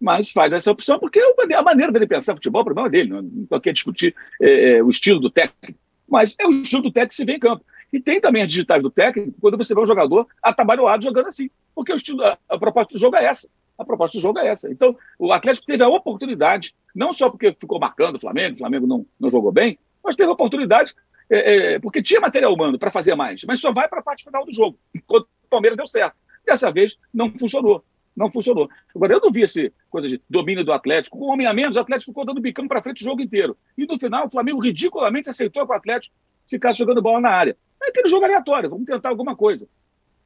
[0.00, 3.10] mas faz essa opção porque é a maneira dele pensar futebol, o problema é dele,
[3.10, 5.78] não estou aqui a discutir é, é, o estilo do técnico,
[6.08, 7.64] mas é o estilo do técnico que se vê em campo.
[7.92, 11.48] E tem também as digitais do técnico quando você vê um jogador atabalhoado jogando assim,
[11.74, 13.48] porque o estilo, a, a proposta do jogo é essa.
[13.78, 14.70] A proposta do jogo é essa.
[14.70, 18.86] Então, o Atlético teve a oportunidade, não só porque ficou marcando o Flamengo, o Flamengo
[18.86, 20.94] não, não jogou bem, mas teve a oportunidade
[21.30, 24.24] é, é, porque tinha material humano para fazer mais, mas só vai para a parte
[24.24, 24.78] final do jogo.
[24.94, 26.16] Enquanto o Palmeiras deu certo.
[26.44, 27.82] Dessa vez não funcionou
[28.16, 28.68] não funcionou.
[28.94, 31.18] Agora, eu não vi esse coisa de domínio do Atlético.
[31.18, 33.56] Com um homem a menos, o Atlético ficou dando bicão para frente o jogo inteiro.
[33.76, 36.14] E no final, o Flamengo ridiculamente aceitou que o Atlético
[36.48, 37.56] ficasse jogando bola na área.
[37.82, 39.68] É aquele jogo aleatório, vamos tentar alguma coisa.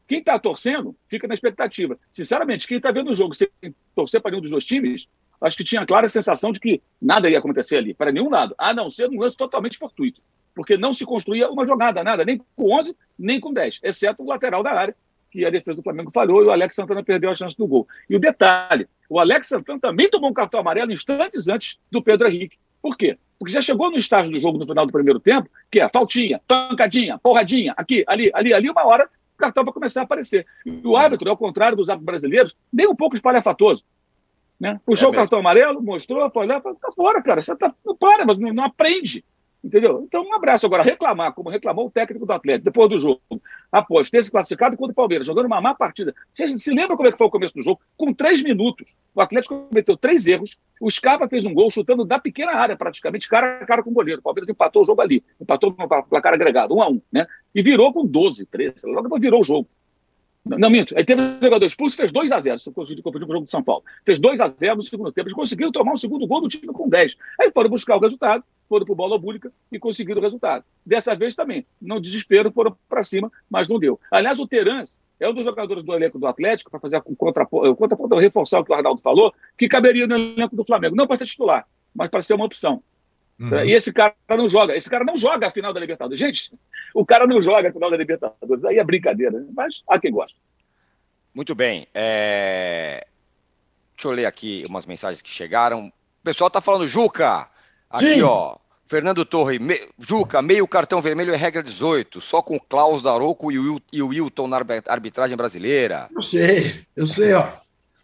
[0.06, 1.98] Quem está torcendo fica na expectativa.
[2.12, 3.48] Sinceramente, quem está vendo o jogo sem
[3.94, 5.06] torcer para nenhum dos dois times,
[5.40, 8.54] acho que tinha a clara sensação de que nada ia acontecer ali, para nenhum lado,
[8.56, 10.22] a não ser um lance totalmente fortuito.
[10.54, 14.26] Porque não se construía uma jogada, nada, nem com 11, nem com 10, exceto o
[14.26, 14.96] lateral da área,
[15.30, 17.86] que a defesa do Flamengo falhou e o Alex Santana perdeu a chance do gol.
[18.08, 22.28] E o detalhe, o Alex Santana também tomou um cartão amarelo instantes antes do Pedro
[22.28, 22.56] Henrique.
[22.80, 23.18] Por quê?
[23.38, 26.40] Porque já chegou no estágio do jogo no final do primeiro tempo, que é faltinha,
[26.46, 30.44] pancadinha, porradinha, aqui, ali, ali, ali, uma hora o cartão vai começar a aparecer.
[30.66, 33.84] E o árbitro, ao contrário dos árbitros brasileiros, nem um pouco espalhafatoso.
[34.58, 34.80] Né?
[34.84, 37.96] Puxou é o cartão amarelo, mostrou, foi lá, falou, tá fora, cara, você tá, não
[37.96, 39.24] para, mas não, não aprende.
[39.62, 40.04] Entendeu?
[40.06, 40.66] Então, um abraço.
[40.66, 43.20] Agora, reclamar, como reclamou o técnico do Atlético depois do jogo,
[43.72, 46.14] após ter se classificado contra o Palmeiras, jogando uma má partida.
[46.32, 47.80] Vocês se lembram como é que foi o começo do jogo?
[47.96, 52.18] Com três minutos, o Atlético cometeu três erros, o Scarpa fez um gol chutando da
[52.20, 54.20] pequena área, praticamente, cara a cara com o goleiro.
[54.20, 57.26] O Palmeiras empatou o jogo ali, empatou no placar agregado, um a um, né?
[57.52, 59.68] E virou com 12, 13, logo virou o jogo.
[60.44, 60.96] Não, minto.
[60.96, 63.46] Aí teve um jogador expulso, fez 2 a 0 se conseguiu competir com o jogo
[63.46, 63.84] de São Paulo.
[64.04, 65.28] Fez 2 a 0 no segundo tempo.
[65.28, 67.16] Eles conseguiram tomar um segundo gol do time com 10.
[67.40, 70.64] Aí foram buscar o resultado foram para o bola pública e conseguiram o resultado.
[70.84, 73.98] Dessa vez também, não desespero, foram para cima, mas não deu.
[74.10, 77.74] Aliás, o Terans é um dos jogadores do elenco do Atlético, para fazer o contraponto,
[77.74, 80.94] contraponto, reforçar o que o Arnaldo falou, que caberia no elenco do Flamengo.
[80.94, 82.82] Não para ser titular, mas para ser uma opção.
[83.38, 83.64] Uhum.
[83.64, 84.76] E esse cara não joga.
[84.76, 86.18] Esse cara não joga a final da Libertadores.
[86.18, 86.52] Gente,
[86.92, 88.64] o cara não joga a final da Libertadores.
[88.64, 90.36] Aí é brincadeira, mas há quem gosta.
[91.32, 91.86] Muito bem.
[91.94, 93.06] É...
[93.96, 95.86] Deixa eu ler aqui umas mensagens que chegaram.
[95.86, 97.48] O pessoal tá falando, Juca,
[97.88, 98.22] aqui Sim.
[98.22, 98.56] ó.
[98.88, 99.78] Fernando Torre, me...
[99.98, 104.02] Juca, meio cartão vermelho é regra 18, só com o Klaus Daroco e o, e
[104.02, 106.08] o Wilton na arbitragem brasileira.
[106.10, 107.48] Eu sei, eu sei, ó.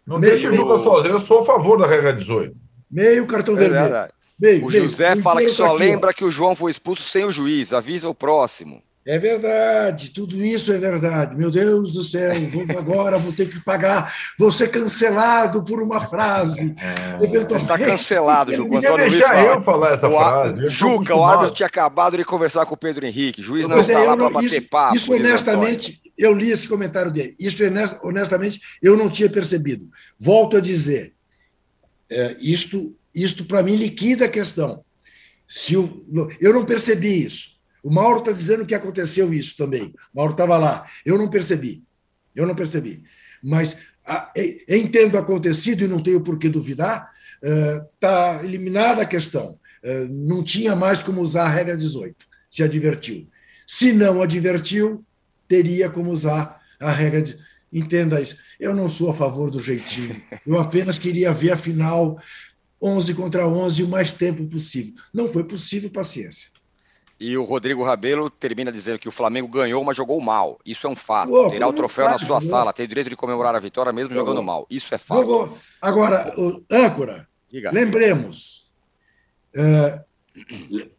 [0.05, 0.33] Não meio...
[0.33, 2.55] deixa o Juca sozinho, eu sou a favor da regra 18.
[2.89, 3.81] Meio cartão é vermelho.
[3.81, 4.13] Verdade.
[4.39, 4.71] Meio, o.
[4.71, 7.73] José fala que só lembra que o João foi expulso sem o juiz.
[7.73, 8.81] Avisa o próximo.
[9.07, 11.35] É verdade, tudo isso é verdade.
[11.35, 16.01] Meu Deus do céu, vou, agora vou ter que pagar, vou ser cancelado por uma
[16.01, 16.73] frase.
[16.75, 18.79] É, você está cancelado, Juca.
[18.79, 19.39] Antônio Luiz fala.
[19.41, 20.69] eu falar essa o, frase.
[20.69, 23.41] Juca, o árbitro tinha acabado de conversar com o Pedro Henrique.
[23.41, 24.95] O juiz não está é, lá para bater isso, papo.
[24.95, 27.35] Isso, honestamente, eu li esse comentário dele.
[27.37, 27.61] Isso,
[28.01, 29.87] honestamente, eu não tinha percebido.
[30.17, 31.13] Volto a dizer,
[32.09, 34.83] é, isto isto, para mim, liquida a questão.
[35.47, 36.05] Se o,
[36.41, 37.55] eu não percebi isso.
[37.83, 39.93] O Mauro está dizendo que aconteceu isso também.
[40.13, 40.85] O Mauro estava lá.
[41.05, 41.83] Eu não percebi.
[42.35, 43.03] Eu não percebi.
[43.43, 44.31] Mas a,
[44.67, 47.11] entendo acontecido e não tenho por que duvidar.
[47.41, 49.59] Está uh, eliminada a questão.
[49.83, 52.15] Uh, não tinha mais como usar a regra 18.
[52.49, 53.27] Se advertiu.
[53.67, 55.05] Se não advertiu,
[55.47, 57.37] teria como usar a regra de.
[57.71, 58.37] Entenda isso.
[58.59, 60.15] Eu não sou a favor do jeitinho.
[60.45, 62.17] Eu apenas queria ver a final
[62.81, 64.93] 11 contra 11 o mais tempo possível.
[65.13, 66.49] Não foi possível, paciência.
[67.19, 70.59] E o Rodrigo Rabelo termina dizendo que o Flamengo ganhou, mas jogou mal.
[70.65, 71.49] Isso é um fato.
[71.49, 74.33] Terá o troféu na sua sala, tem o direito de comemorar a vitória mesmo jogou.
[74.33, 74.67] jogando mal.
[74.69, 75.21] Isso é fato.
[75.21, 75.57] Jogou.
[75.81, 77.71] Agora, o âncora, Diga.
[77.71, 78.69] lembremos.
[79.55, 80.03] Uh,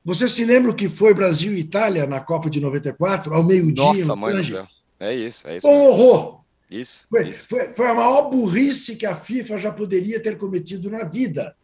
[0.03, 3.85] você se lembra o que foi Brasil e Itália na Copa de 94, ao meio-dia?
[3.85, 4.65] Nossa, mãe do céu.
[4.99, 5.69] É isso, é isso.
[5.69, 6.41] Um horror.
[6.71, 7.47] Isso foi, isso.
[7.49, 11.55] Foi, foi a maior burrice que a FIFA já poderia ter cometido na vida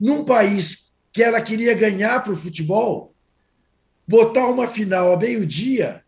[0.00, 3.14] num país que ela queria ganhar para o futebol,
[4.06, 6.02] botar uma final a meio-dia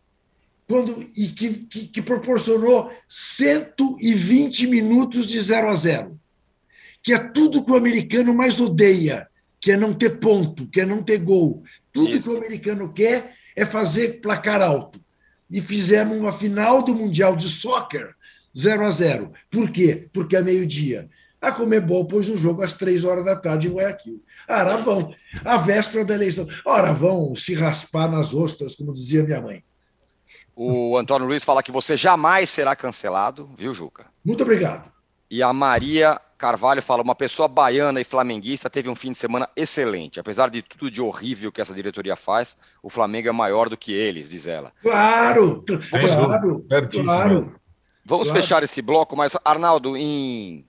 [0.66, 6.20] quando e que, que, que, proporcionou 120 minutos de 0 a 0,
[7.02, 9.28] que é tudo que o americano mais odeia,
[9.60, 11.62] que é não ter ponto, que é não ter gol.
[11.92, 12.22] Tudo Isso.
[12.22, 15.00] que o americano quer é fazer placar alto.
[15.48, 18.14] E fizemos uma final do Mundial de Soccer
[18.56, 19.32] 0 a 0.
[19.50, 20.08] Por quê?
[20.12, 21.08] Porque é meio-dia.
[21.46, 24.20] A Comebol pôs o jogo às três horas da tarde em Guayaquil.
[24.48, 26.44] Ora vão, a véspera da eleição.
[26.64, 29.62] Ora vão se raspar nas ostras, como dizia minha mãe.
[30.56, 34.06] O Antônio Luiz fala que você jamais será cancelado, viu, Juca?
[34.24, 34.90] Muito obrigado.
[35.30, 39.48] E a Maria Carvalho fala: uma pessoa baiana e flamenguista teve um fim de semana
[39.54, 40.18] excelente.
[40.18, 43.92] Apesar de tudo de horrível que essa diretoria faz, o Flamengo é maior do que
[43.92, 44.72] eles, diz ela.
[44.82, 47.54] Claro, claro, claro.
[48.04, 48.42] Vamos claro.
[48.42, 50.64] fechar esse bloco, mas, Arnaldo, em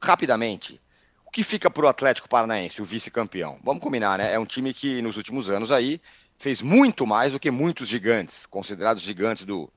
[0.00, 0.80] rapidamente,
[1.26, 3.58] o que fica para o Atlético Paranaense, o vice-campeão?
[3.62, 4.34] Vamos combinar, né?
[4.34, 6.00] É um time que nos últimos anos aí
[6.38, 9.70] fez muito mais do que muitos gigantes, considerados gigantes do,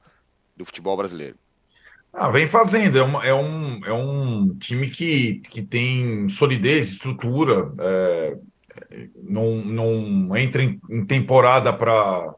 [0.55, 1.36] do futebol brasileiro.
[2.11, 2.97] Ah, vem fazendo.
[2.97, 8.38] É, uma, é, um, é um time que, que tem solidez, estrutura, é,
[9.24, 12.34] não, não entra em, em temporada para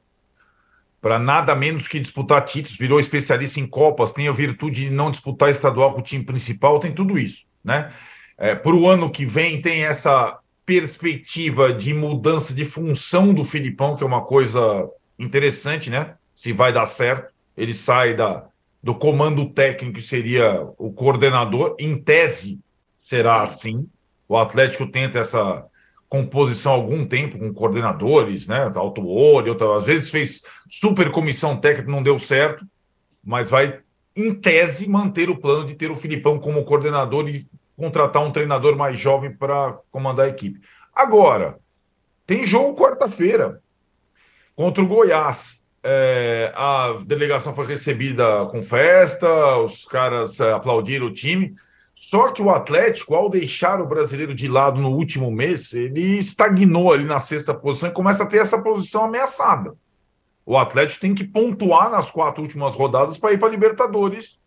[1.00, 5.12] para nada menos que disputar títulos, virou especialista em Copas, tem a virtude de não
[5.12, 7.92] disputar estadual com o time principal, tem tudo isso né?
[8.38, 13.96] É, Para o ano que vem tem essa perspectiva de mudança de função do Filipão,
[13.96, 16.16] que é uma coisa interessante, né?
[16.36, 18.46] Se vai dar certo, ele sai da,
[18.82, 22.60] do comando técnico, que seria o coordenador, em tese
[23.02, 23.88] será assim.
[24.28, 25.66] O Atlético tenta essa
[26.10, 28.72] composição há algum tempo com coordenadores, né?
[28.76, 32.66] Alto Olho, às vezes fez super comissão técnica, não deu certo,
[33.24, 33.80] mas vai
[34.16, 37.46] em tese, manter o plano de ter o Filipão como coordenador e
[37.76, 40.62] contratar um treinador mais jovem para comandar a equipe.
[40.94, 41.58] Agora,
[42.26, 43.62] tem jogo quarta-feira
[44.56, 45.62] contra o Goiás.
[45.84, 51.54] É, a delegação foi recebida com festa, os caras é, aplaudiram o time.
[51.94, 56.92] Só que o Atlético, ao deixar o brasileiro de lado no último mês, ele estagnou
[56.92, 59.74] ali na sexta posição e começa a ter essa posição ameaçada.
[60.46, 64.40] O Atlético tem que pontuar nas quatro últimas rodadas para ir para Libertadores,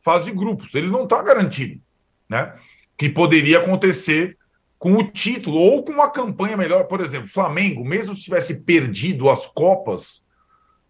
[0.00, 0.74] fase de grupos.
[0.74, 1.80] Ele não está garantido,
[2.28, 2.54] né?
[2.96, 4.38] Que poderia acontecer
[4.78, 6.84] com o título ou com uma campanha melhor.
[6.84, 10.22] Por exemplo, Flamengo, mesmo se tivesse perdido as Copas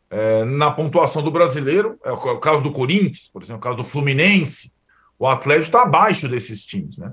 [0.09, 3.85] é, na pontuação do brasileiro, é o caso do Corinthians, por exemplo, o caso do
[3.85, 4.73] Fluminense,
[5.19, 7.13] o Atlético está abaixo desses times, né?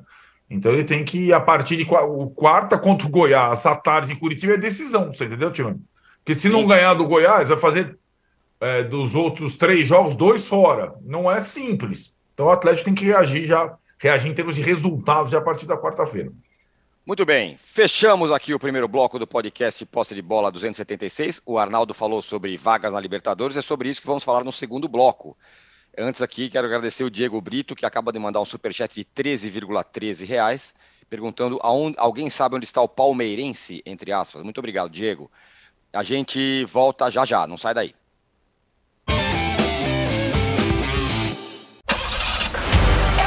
[0.50, 4.16] Então ele tem que, a partir de o quarta contra o Goiás, à tarde em
[4.16, 5.80] Curitiba, é decisão, você entendeu, Tirone?
[6.30, 7.98] Porque se não ganhar do Goiás, vai fazer
[8.62, 10.94] é, dos outros três jogos, dois fora.
[11.02, 12.14] Não é simples.
[12.36, 15.66] Então o Atlético tem que reagir já, reagir em termos de resultados já a partir
[15.66, 16.32] da quarta-feira.
[17.04, 21.42] Muito bem, fechamos aqui o primeiro bloco do podcast Posse de Bola 276.
[21.48, 24.88] O Arnaldo falou sobre vagas na Libertadores, é sobre isso que vamos falar no segundo
[24.88, 25.36] bloco.
[25.98, 29.84] Antes aqui, quero agradecer o Diego Brito, que acaba de mandar um superchat de 13,13
[29.92, 30.76] 13 reais,
[31.10, 34.44] perguntando aonde, alguém sabe onde está o palmeirense, entre aspas.
[34.44, 35.32] Muito obrigado, Diego.
[35.92, 37.94] A gente volta já já, não sai daí.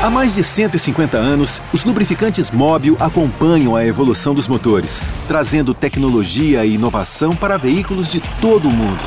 [0.01, 6.65] Há mais de 150 anos, os lubrificantes Móbil acompanham a evolução dos motores, trazendo tecnologia
[6.65, 9.05] e inovação para veículos de todo o mundo.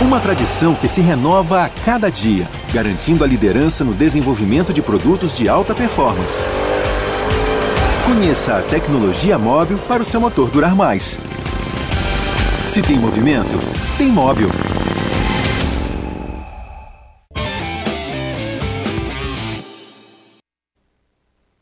[0.00, 5.36] Uma tradição que se renova a cada dia, garantindo a liderança no desenvolvimento de produtos
[5.36, 6.44] de alta performance.
[8.06, 11.18] Conheça a tecnologia móvel para o seu motor durar mais.
[12.64, 13.50] Se tem movimento,
[13.98, 14.46] tem móvel.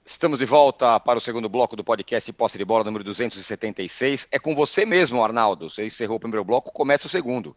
[0.04, 4.28] Estamos de volta para o segundo bloco do podcast Posse de Bola número 276.
[4.30, 5.70] É com você mesmo, Arnaldo.
[5.70, 7.56] Você encerrou o primeiro bloco, começa o segundo.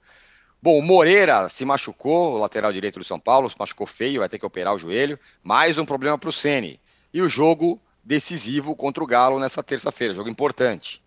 [0.63, 4.39] Bom, Moreira se machucou, o lateral direito do São Paulo, se machucou feio, vai ter
[4.39, 5.19] que operar o joelho.
[5.43, 6.79] Mais um problema para o Ceni.
[7.13, 11.03] E o jogo decisivo contra o Galo nessa terça-feira, jogo importante.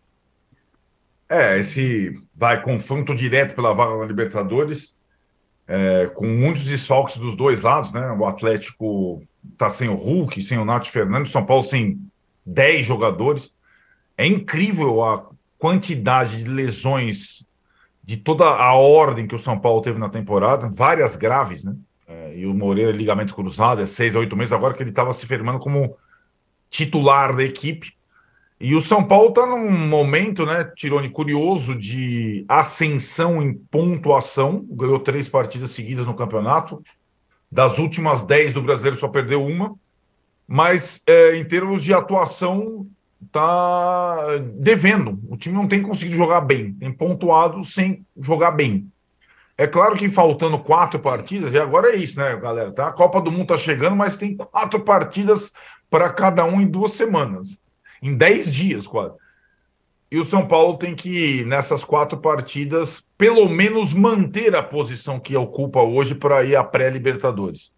[1.26, 4.94] É, esse vai confronto direto pela vaga na Libertadores,
[5.66, 8.11] é, com muitos desfalques dos dois lados, né?
[8.12, 9.22] O Atlético
[9.57, 11.98] tá sem o Hulk, sem o Nath Fernandes, São Paulo sem
[12.44, 13.55] 10 jogadores.
[14.18, 15.26] É incrível a
[15.57, 17.46] quantidade de lesões
[18.03, 21.74] de toda a ordem que o São Paulo teve na temporada, várias graves, né?
[22.07, 25.12] É, e o Moreira, ligamento cruzado, é seis a oito meses, agora que ele estava
[25.12, 25.96] se firmando como
[26.71, 27.93] titular da equipe.
[28.61, 35.01] E o São Paulo está num momento, né, Tirone, curioso de ascensão em pontuação, ganhou
[35.01, 36.83] três partidas seguidas no campeonato,
[37.51, 39.75] das últimas 10 do brasileiro só perdeu uma,
[40.47, 42.87] mas é, em termos de atuação
[43.25, 45.18] está devendo.
[45.29, 48.91] O time não tem conseguido jogar bem, tem pontuado sem jogar bem.
[49.57, 52.73] É claro que faltando quatro partidas, e agora é isso, né, galera?
[52.73, 52.89] Tá?
[52.89, 55.53] A Copa do Mundo está chegando, mas tem quatro partidas
[55.91, 57.61] para cada um em duas semanas,
[58.01, 59.14] em dez dias quase.
[60.11, 65.36] E o São Paulo tem que, nessas quatro partidas, pelo menos manter a posição que
[65.36, 67.70] ocupa hoje para ir à pré-Libertadores.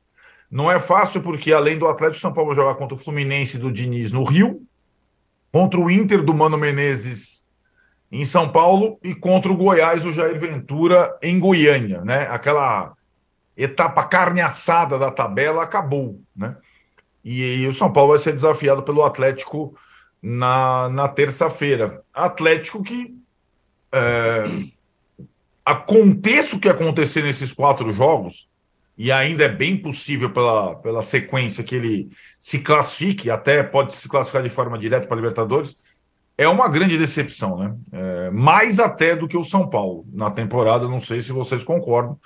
[0.51, 3.73] Não é fácil, porque além do Atlético, São Paulo vai jogar contra o Fluminense do
[3.73, 4.63] Diniz no Rio,
[5.51, 7.47] contra o Inter do Mano Menezes
[8.11, 12.29] em São Paulo e contra o Goiás do Jair Ventura em Goiânia, né?
[12.31, 12.93] Aquela
[13.57, 16.57] etapa carne assada da tabela acabou, né?
[17.25, 19.77] E, o São Paulo vai ser desafiado pelo Atlético
[20.21, 22.03] na, na terça-feira.
[22.13, 23.15] Atlético que
[23.93, 24.43] é,
[25.65, 28.49] aconteça o que acontecer nesses quatro jogos,
[28.97, 34.09] e ainda é bem possível pela, pela sequência que ele se classifique, até pode se
[34.09, 35.77] classificar de forma direta para Libertadores,
[36.37, 37.75] é uma grande decepção, né?
[37.93, 42.19] É, mais até do que o São Paulo na temporada, não sei se vocês concordam.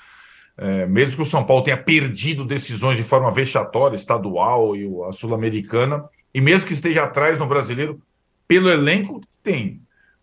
[0.59, 5.13] É, mesmo que o São Paulo tenha perdido decisões de forma vexatória, estadual e a
[5.13, 8.01] sul-americana, e mesmo que esteja atrás no brasileiro,
[8.49, 9.83] pelo elenco que tem,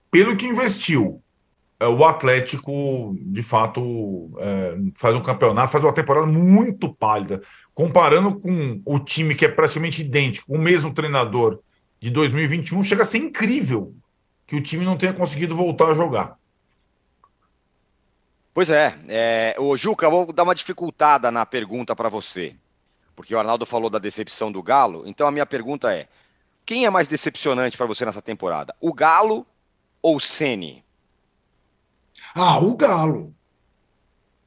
[0.10, 1.22] pelo que investiu,
[1.80, 7.42] é, o Atlético, de fato, é, faz um campeonato, faz uma temporada muito pálida.
[7.74, 11.60] Comparando com o time que é praticamente idêntico, o mesmo treinador
[12.00, 13.94] de 2021, chega a ser incrível
[14.46, 16.38] que o time não tenha conseguido voltar a jogar.
[18.54, 22.56] Pois é, é o Juca, vou dar uma dificultada na pergunta para você
[23.16, 25.04] porque o Arnaldo falou da decepção do Galo.
[25.06, 26.08] Então a minha pergunta é:
[26.66, 28.76] quem é mais decepcionante para você nessa temporada?
[28.80, 29.46] O Galo
[30.02, 30.84] ou o Ceni?
[32.36, 33.34] Ah, o Galo.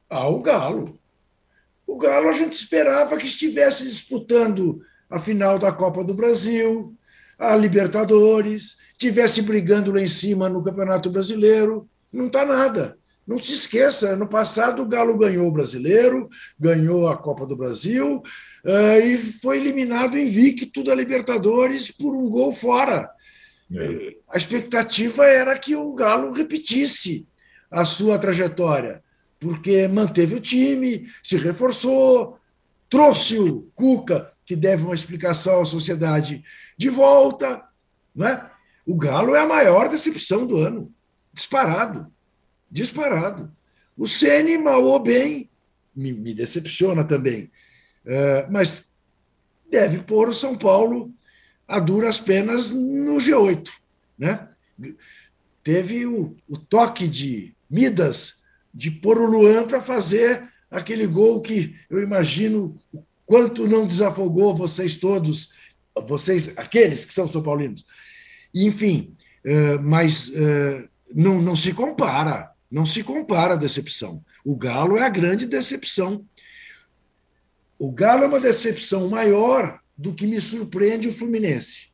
[0.09, 0.99] Ah, o Galo.
[1.85, 6.93] O Galo a gente esperava que estivesse disputando a final da Copa do Brasil,
[7.39, 11.89] a Libertadores, estivesse brigando lá em cima no Campeonato Brasileiro.
[12.11, 12.97] Não está nada.
[13.27, 18.23] Não se esqueça, no passado o Galo ganhou o Brasileiro, ganhou a Copa do Brasil,
[18.63, 23.09] uh, e foi eliminado invicto da Libertadores por um gol fora.
[23.75, 24.15] É.
[24.29, 27.27] A expectativa era que o Galo repetisse
[27.69, 29.03] a sua trajetória,
[29.37, 32.39] porque manteve o time, se reforçou,
[32.89, 36.43] trouxe o Cuca, que deve uma explicação à sociedade,
[36.77, 37.61] de volta.
[38.15, 38.49] Né?
[38.85, 40.89] O Galo é a maior decepção do ano,
[41.33, 42.09] disparado.
[42.69, 43.51] Disparado.
[43.97, 45.49] O Ceni mal ou bem,
[45.95, 47.51] me, me decepciona também.
[48.05, 48.83] É, mas
[49.69, 51.11] deve pôr o São Paulo
[51.67, 53.69] a duras penas no G8.
[54.17, 54.47] Né?
[55.63, 58.41] Teve o, o toque de Midas
[58.73, 62.79] de pôr o Luan para fazer aquele gol que eu imagino
[63.25, 65.51] quanto não desafogou vocês todos,
[66.05, 67.85] vocês, aqueles que são São Paulinos.
[68.53, 74.23] Enfim, eh, mas eh, não, não se compara, não se compara a decepção.
[74.43, 76.25] O Galo é a grande decepção.
[77.79, 81.91] O Galo é uma decepção maior do que me surpreende o Fluminense.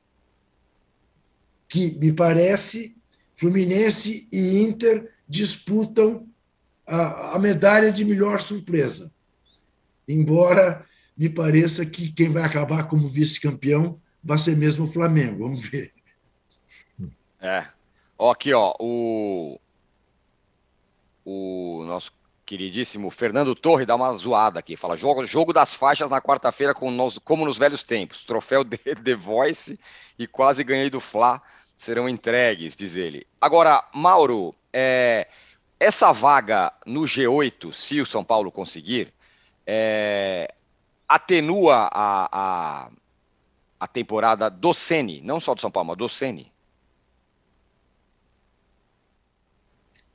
[1.68, 2.96] Que me parece
[3.36, 6.28] Fluminense e Inter disputam
[6.86, 9.12] a, a medalha de melhor surpresa.
[10.08, 10.86] Embora
[11.18, 15.40] me pareça que quem vai acabar como vice-campeão vai ser mesmo o Flamengo.
[15.46, 15.94] Vamos ver.
[17.42, 17.66] É.
[18.20, 19.60] Aqui, ó, o
[21.26, 22.12] o nosso
[22.46, 24.76] queridíssimo Fernando Torre dá uma zoada aqui.
[24.76, 28.24] Fala: jogo, jogo das faixas na quarta-feira, como nos velhos tempos.
[28.26, 29.80] Troféu de The Voice
[30.18, 31.42] e quase ganhei do Fla
[31.76, 33.28] serão entregues, diz ele.
[33.42, 35.28] Agora, Mauro, é,
[35.80, 39.14] essa vaga no G8, se o São Paulo conseguir,
[39.66, 40.54] é,
[41.08, 42.90] atenua a, a,
[43.80, 46.53] a temporada do Sene, não só do São Paulo, mas do Sene.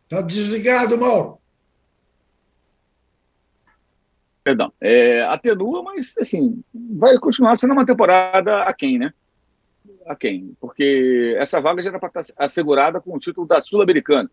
[0.08, 1.38] Está desligado, Mauro.
[4.42, 4.72] Perdão.
[4.80, 9.12] É, atenua, mas assim, vai continuar sendo uma temporada a quem, né?
[10.06, 10.56] A quem?
[10.58, 14.30] Porque essa vaga já era para estar assegurada com o título da Sul-Americana.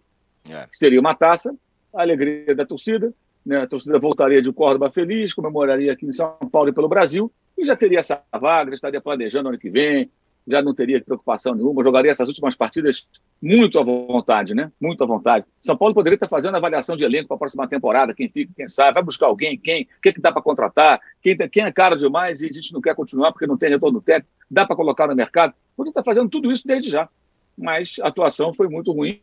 [0.50, 0.66] É.
[0.72, 1.54] Seria uma taça,
[1.94, 3.14] a alegria da torcida,
[3.46, 3.64] né?
[3.64, 7.66] a torcida voltaria de Córdoba feliz, comemoraria aqui em São Paulo e pelo Brasil, e
[7.66, 10.10] já teria essa vaga, já estaria planejando ano que vem,
[10.48, 13.08] já não teria preocupação nenhuma, jogaria essas últimas partidas
[13.42, 14.72] muito à vontade, né?
[14.80, 15.46] Muito à vontade.
[15.62, 18.68] São Paulo poderia estar fazendo avaliação de elenco para a próxima temporada, quem fica, quem
[18.68, 21.72] sai, vai buscar alguém, quem, o que, é que dá para contratar, quem, quem é
[21.72, 24.76] caro demais e a gente não quer continuar porque não tem retorno técnico, dá para
[24.76, 25.54] colocar no mercado.
[25.76, 27.10] Poderia estar fazendo tudo isso desde já.
[27.58, 29.20] Mas a atuação foi muito ruim,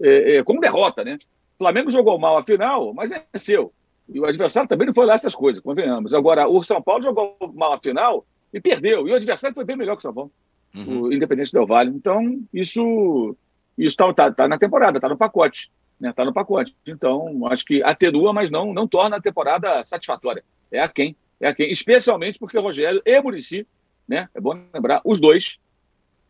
[0.00, 1.16] é, é, como derrota, né?
[1.54, 3.72] O Flamengo jogou mal a final, mas venceu.
[4.08, 6.14] E o adversário também não foi lá essas coisas, convenhamos.
[6.14, 9.06] Agora, o São Paulo jogou mal a final e perdeu.
[9.06, 10.32] E o adversário foi bem melhor que o São Paulo
[10.74, 11.02] uhum.
[11.02, 11.90] o Independente Del Vale.
[11.90, 13.36] Então, isso
[13.76, 15.70] está tá, tá na temporada, está no pacote.
[15.94, 16.12] Está né?
[16.12, 16.74] Tá no pacote.
[16.86, 20.44] Então, acho que atenua, mas não, não torna a temporada satisfatória.
[20.70, 21.16] É a quem.
[21.40, 21.70] É a quem.
[21.70, 23.66] Especialmente porque o Rogério e Murici,
[24.06, 24.28] né?
[24.34, 25.58] é bom lembrar, os dois,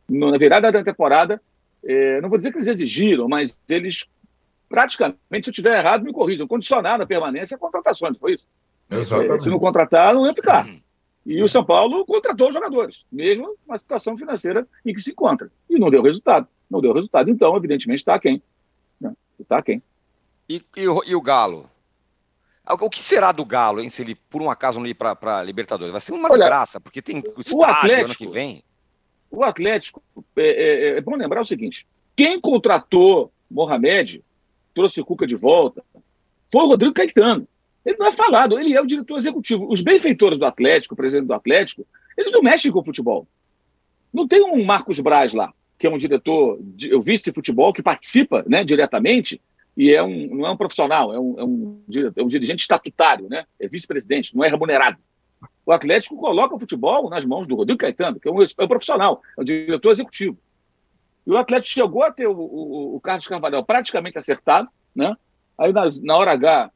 [0.09, 1.41] na virada da temporada,
[1.85, 4.09] é, não vou dizer que eles exigiram, mas eles
[4.69, 8.47] praticamente, se eu estiver errado, me corrijam, condicionaram a permanência a contratações, foi isso?
[8.91, 9.45] Exatamente.
[9.45, 10.67] Se não contratar, não ia ficar.
[10.67, 10.81] Uhum.
[11.29, 15.53] E o São Paulo contratou os jogadores, mesmo na situação financeira em que se encontra.
[15.69, 16.49] E não deu resultado.
[16.71, 17.31] Não deu resultado.
[17.31, 18.43] Então, evidentemente, está quem.
[19.39, 19.83] Está quem.
[20.49, 21.69] E, e, o, e o Galo?
[22.67, 25.93] O que será do Galo, hein, se ele por um acaso não ir para Libertadores?
[25.93, 28.65] Vai ser uma Olha, desgraça, porque tem o estádio o Atlético, ano que vem.
[29.31, 30.03] O Atlético,
[30.35, 34.25] é, é, é, bom lembrar o seguinte: quem contratou Mohamed,
[34.75, 35.85] trouxe o Cuca de volta,
[36.51, 37.47] foi o Rodrigo Caetano.
[37.89, 39.67] Ele não é falado, ele é o diretor executivo.
[39.73, 41.87] Os benfeitores do Atlético, o presidente do Atlético,
[42.19, 43.27] eles não mexem com o futebol.
[44.13, 46.61] Não tem um Marcos Braz lá, que é um diretor,
[46.93, 49.41] o vice-futebol, que participa né, diretamente
[49.75, 51.83] e é um, não é um profissional, é um, é um,
[52.15, 53.47] é um dirigente estatutário, né?
[53.59, 54.99] é vice-presidente, não é remunerado.
[55.65, 58.69] O Atlético coloca o futebol nas mãos do Rodrigo Caetano, que é um, é um
[58.69, 60.37] profissional, é um diretor executivo.
[61.27, 65.17] E o Atlético chegou a ter o, o, o Carlos Carvalhal praticamente acertado, né?
[65.57, 66.71] aí na, na hora H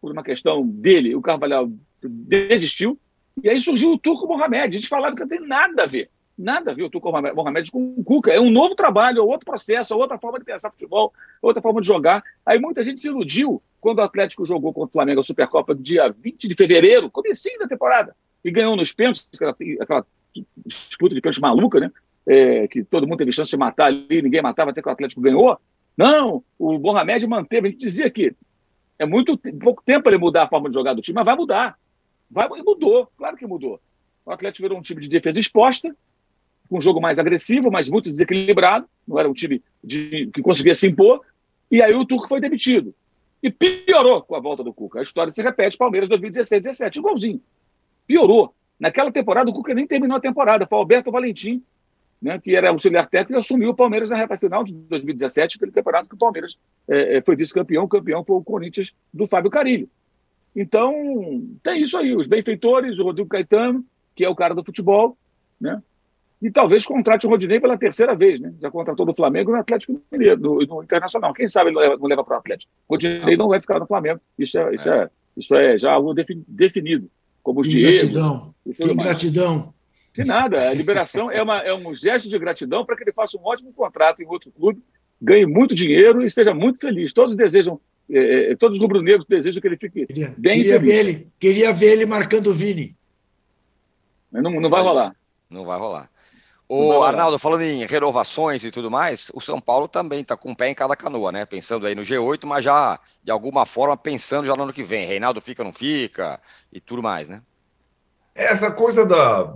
[0.00, 1.70] por uma questão dele, o Carvalhal
[2.02, 2.98] desistiu,
[3.42, 4.76] e aí surgiu o Turco Mohamed.
[4.76, 7.70] A gente falava que não tem nada a ver, nada a ver o Turco Mohamed
[7.70, 8.32] com o Cuca.
[8.32, 11.62] É um novo trabalho, é outro processo, é outra forma de pensar futebol, é outra
[11.62, 12.22] forma de jogar.
[12.44, 16.08] Aí muita gente se iludiu quando o Atlético jogou contra o Flamengo a Supercopa dia
[16.10, 20.06] 20 de fevereiro, comecinho da temporada, e ganhou nos pênaltis, aquela, aquela
[20.66, 21.90] disputa de pênalti maluca, né?
[22.26, 25.20] É, que todo mundo teve chance de matar ali, ninguém matava até que o Atlético
[25.20, 25.58] ganhou.
[25.96, 28.34] Não, o Mohamed manteve, a gente dizia que
[29.00, 31.78] é muito pouco tempo ele mudar a forma de jogar do time, mas vai mudar.
[32.30, 33.80] Vai, mudou, claro que mudou.
[34.26, 35.96] O Atlético virou um time de defesa exposta,
[36.68, 38.86] com um jogo mais agressivo, mas muito desequilibrado.
[39.08, 41.22] Não era um time de, que conseguia se impor.
[41.70, 42.94] E aí o Turco foi demitido.
[43.42, 45.00] E piorou com a volta do Cuca.
[45.00, 47.40] A história se repete, Palmeiras 2016, 17, igualzinho.
[48.06, 48.54] Piorou.
[48.78, 50.66] Naquela temporada, o Cuca nem terminou a temporada.
[50.66, 51.62] Foi o Alberto Valentim
[52.20, 55.72] né, que era auxiliar técnico, e assumiu o Palmeiras na reta final de 2017, aquele
[55.72, 56.58] campeonato que o Palmeiras
[56.88, 59.88] é, é, foi vice-campeão, campeão foi o Corinthians do Fábio Carilho.
[60.54, 60.92] Então,
[61.62, 65.16] tem isso aí, os benfeitores, o Rodrigo Caetano, que é o cara do futebol,
[65.60, 65.80] né?
[66.42, 68.52] E talvez contrate o Rodinei pela terceira vez, né?
[68.60, 71.34] Já contratou do Flamengo no Atlético Mineiro, no, no Internacional.
[71.34, 72.72] Quem sabe ele não leva, não leva para o Atlético.
[72.88, 74.20] O Rodinei não vai ficar no Flamengo.
[74.38, 75.02] Isso é, isso é.
[75.02, 76.14] é, isso é já algo
[76.48, 77.10] definido.
[77.42, 78.54] como os gratidão.
[78.64, 79.74] Que gratidão.
[80.12, 80.68] De nada.
[80.68, 83.72] A liberação é, uma, é um gesto de gratidão para que ele faça um ótimo
[83.72, 84.82] contrato em outro clube,
[85.20, 87.12] ganhe muito dinheiro e esteja muito feliz.
[87.12, 87.80] Todos desejam,
[88.10, 90.88] eh, eh, todos os rubro-negros desejam que ele fique Queria, bem queria feliz.
[90.88, 92.96] ver ele, queria ver ele marcando o Vini.
[94.32, 95.14] Mas não, não vai rolar.
[95.48, 96.10] Não vai rolar.
[96.68, 97.08] Rolar.
[97.08, 100.68] Arnaldo, falando em renovações e tudo mais, o São Paulo também está com um pé
[100.68, 101.44] em cada canoa, né?
[101.44, 105.04] Pensando aí no G8, mas já, de alguma forma, pensando já no ano que vem.
[105.04, 106.40] Reinaldo fica, não fica
[106.72, 107.42] e tudo mais, né?
[108.36, 109.52] Essa coisa da,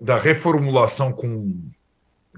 [0.00, 1.60] da reformulação com,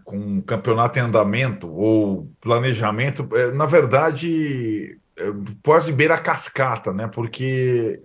[0.05, 5.25] com campeonato em andamento ou planejamento, é, na verdade, é,
[5.63, 7.07] quase beira a cascata, né?
[7.07, 8.03] Porque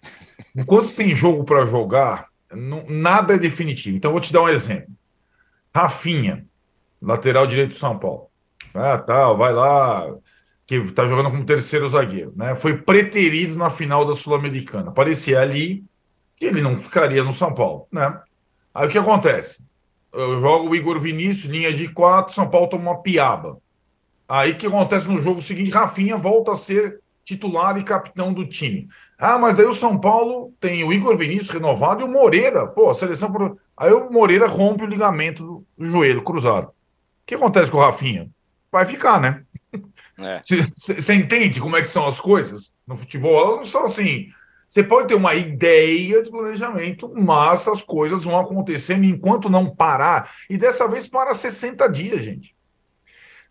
[0.55, 3.97] enquanto tem jogo para jogar, não- nada é definitivo.
[3.97, 4.93] Então, vou te dar um exemplo.
[5.73, 6.45] Rafinha,
[7.01, 8.27] lateral direito do São Paulo.
[8.73, 10.07] Ah, tal, vai lá,
[10.67, 12.55] que está jogando como terceiro zagueiro, né?
[12.55, 14.91] Foi preterido na final da Sul-Americana.
[14.91, 15.83] Parecia ali
[16.35, 18.19] que ele não ficaria no São Paulo, né?
[18.77, 19.57] Aí o que acontece?
[20.13, 23.57] Eu jogo o Igor Vinícius, linha de quatro, São Paulo toma uma piaba.
[24.29, 25.71] Aí o que acontece no jogo seguinte?
[25.71, 28.87] Rafinha volta a ser titular e capitão do time.
[29.17, 32.67] Ah, mas daí o São Paulo tem o Igor Vinícius renovado e o Moreira.
[32.67, 33.31] Pô, a seleção.
[33.31, 33.57] Pro...
[33.75, 36.67] Aí o Moreira rompe o ligamento do joelho cruzado.
[36.67, 36.71] O
[37.25, 38.29] que acontece com o Rafinha?
[38.71, 39.41] Vai ficar, né?
[40.19, 40.39] É.
[40.75, 43.39] Você entende como é que são as coisas no futebol?
[43.39, 44.29] Elas não são assim.
[44.69, 50.31] Você pode ter uma ideia de planejamento, mas as coisas vão acontecendo enquanto não parar.
[50.49, 52.55] E dessa vez para 60 dias, gente.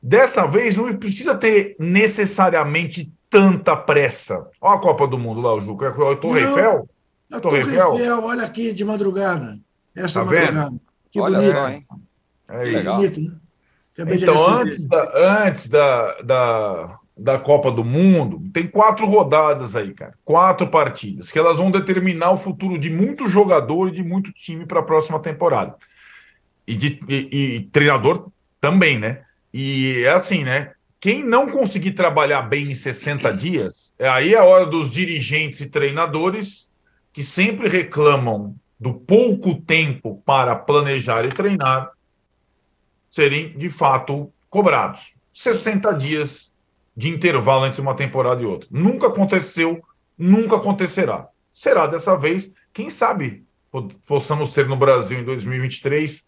[0.02, 4.46] Dessa vez não precisa ter necessariamente tanta pressa.
[4.60, 5.86] Olha a Copa do Mundo lá, o Juca.
[5.86, 6.48] É o Torre Não.
[6.50, 6.88] Eiffel.
[7.32, 7.92] A Torre Eiffel.
[7.94, 9.58] Eiffel, olha aqui de madrugada.
[9.94, 10.76] Essa Tá madrugada.
[11.10, 11.52] Que Olha bonito.
[11.52, 11.86] só, hein?
[12.48, 12.76] É Que isso.
[12.76, 12.96] legal.
[12.96, 13.32] bonito, né?
[13.94, 15.12] Acabei Então, antes, da,
[15.46, 20.14] antes da, da, da Copa do Mundo, tem quatro rodadas aí, cara.
[20.22, 24.66] Quatro partidas, que elas vão determinar o futuro de muito jogador e de muito time
[24.66, 25.74] para a próxima temporada.
[26.66, 28.28] E, de, e, e treinador
[28.60, 29.22] também, né?
[29.52, 30.72] E é assim, né?
[31.00, 35.66] Quem não conseguir trabalhar bem em 60 dias, é aí a hora dos dirigentes e
[35.66, 36.68] treinadores
[37.12, 41.90] que sempre reclamam do pouco tempo para planejar e treinar
[43.08, 45.14] serem de fato cobrados.
[45.32, 46.45] 60 dias
[46.96, 48.68] de intervalo entre uma temporada e outra.
[48.70, 49.82] Nunca aconteceu,
[50.16, 51.28] nunca acontecerá.
[51.52, 56.24] Será dessa vez, quem sabe po- possamos ter no Brasil em 2023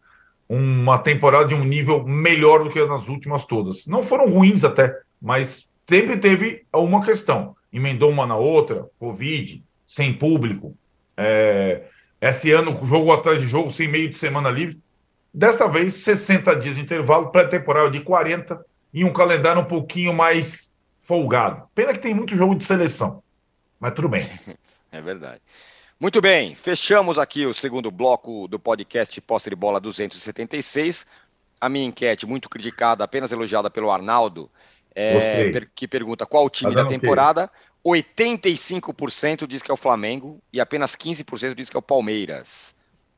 [0.48, 3.86] uma temporada de um nível melhor do que nas últimas todas.
[3.86, 7.54] Não foram ruins até, mas sempre teve uma questão.
[7.72, 10.74] Emendou uma na outra, Covid, sem público,
[11.16, 11.82] é,
[12.20, 14.78] esse ano jogo atrás de jogo, sem meio de semana livre.
[15.32, 20.72] Desta vez, 60 dias de intervalo, pré-temporada de 40 e um calendário um pouquinho mais
[21.01, 21.68] folgado.
[21.74, 23.22] Pena que tem muito jogo de seleção,
[23.78, 24.26] mas tudo bem.
[24.91, 25.43] É verdade.
[26.01, 31.05] Muito bem, fechamos aqui o segundo bloco do podcast Posse de Bola 276.
[31.61, 34.51] A minha enquete, muito criticada, apenas elogiada pelo Arnaldo,
[34.95, 37.51] é, que pergunta qual o time Tá da temporada.
[37.86, 42.74] 85% diz que é o Flamengo e apenas 15% diz que é o Palmeiras.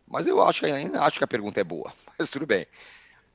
[0.09, 2.67] Mas eu acho, ainda acho que a pergunta é boa, mas tudo bem.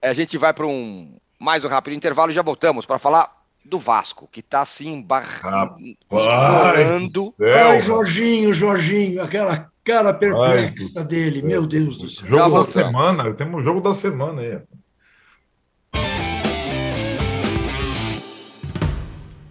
[0.02, 3.32] A gente vai para um mais um rápido intervalo e já voltamos para falar
[3.64, 5.76] do Vasco, que está assim Rapaz.
[6.12, 7.34] embarrando.
[7.42, 11.42] Ai, Jorginho, Jorginho, aquela cara perplexa dele.
[11.42, 12.28] Meu Deus do céu.
[12.28, 12.74] jogo da voltamos.
[12.74, 14.60] semana, temos o jogo da semana aí.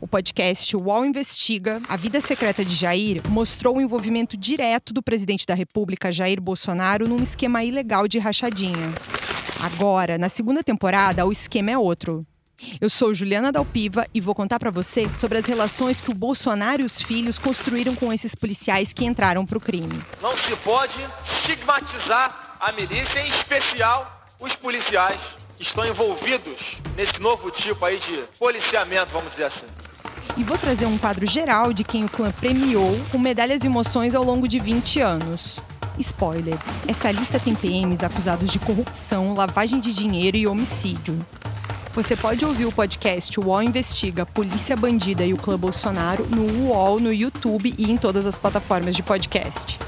[0.01, 5.47] O podcast UOL Investiga, A Vida Secreta de Jair, mostrou o envolvimento direto do presidente
[5.47, 8.93] da República, Jair Bolsonaro, num esquema ilegal de rachadinha.
[9.65, 12.27] Agora, na segunda temporada, o esquema é outro.
[12.79, 16.83] Eu sou Juliana Dalpiva e vou contar pra você sobre as relações que o Bolsonaro
[16.83, 20.03] e os filhos construíram com esses policiais que entraram pro crime.
[20.21, 20.93] Não se pode
[21.25, 25.19] estigmatizar a milícia, em especial os policiais
[25.57, 29.67] que estão envolvidos nesse novo tipo aí de policiamento, vamos dizer assim.
[30.37, 34.15] E vou trazer um quadro geral de quem o clã premiou com medalhas e emoções
[34.15, 35.59] ao longo de 20 anos.
[35.99, 41.19] Spoiler: essa lista tem PMs acusados de corrupção, lavagem de dinheiro e homicídio.
[41.95, 46.99] Você pode ouvir o podcast UOL Investiga Polícia Bandida e o Clã Bolsonaro no UOL,
[46.99, 49.79] no YouTube e em todas as plataformas de podcast.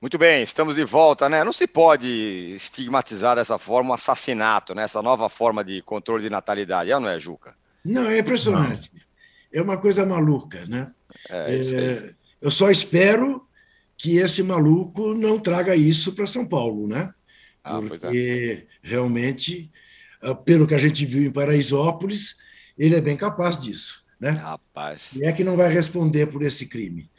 [0.00, 1.42] Muito bem, estamos de volta, né?
[1.42, 4.82] Não se pode estigmatizar dessa forma um assassinato, né?
[4.82, 7.56] Essa nova forma de controle de natalidade, é ou não é, Juca?
[7.84, 8.90] Não, é impressionante.
[9.52, 10.92] É uma coisa maluca, né?
[11.28, 11.54] É.
[11.54, 13.46] É, eu só espero
[13.96, 17.12] que esse maluco não traga isso para São Paulo, né?
[17.62, 17.88] Ah, é.
[17.88, 19.70] Porque realmente,
[20.22, 22.36] ah, pelo que a gente viu em Paraisópolis,
[22.76, 24.04] ele é bem capaz disso.
[24.20, 24.30] Né?
[24.30, 25.00] Rapaz.
[25.00, 27.10] Se é que não vai responder por esse crime.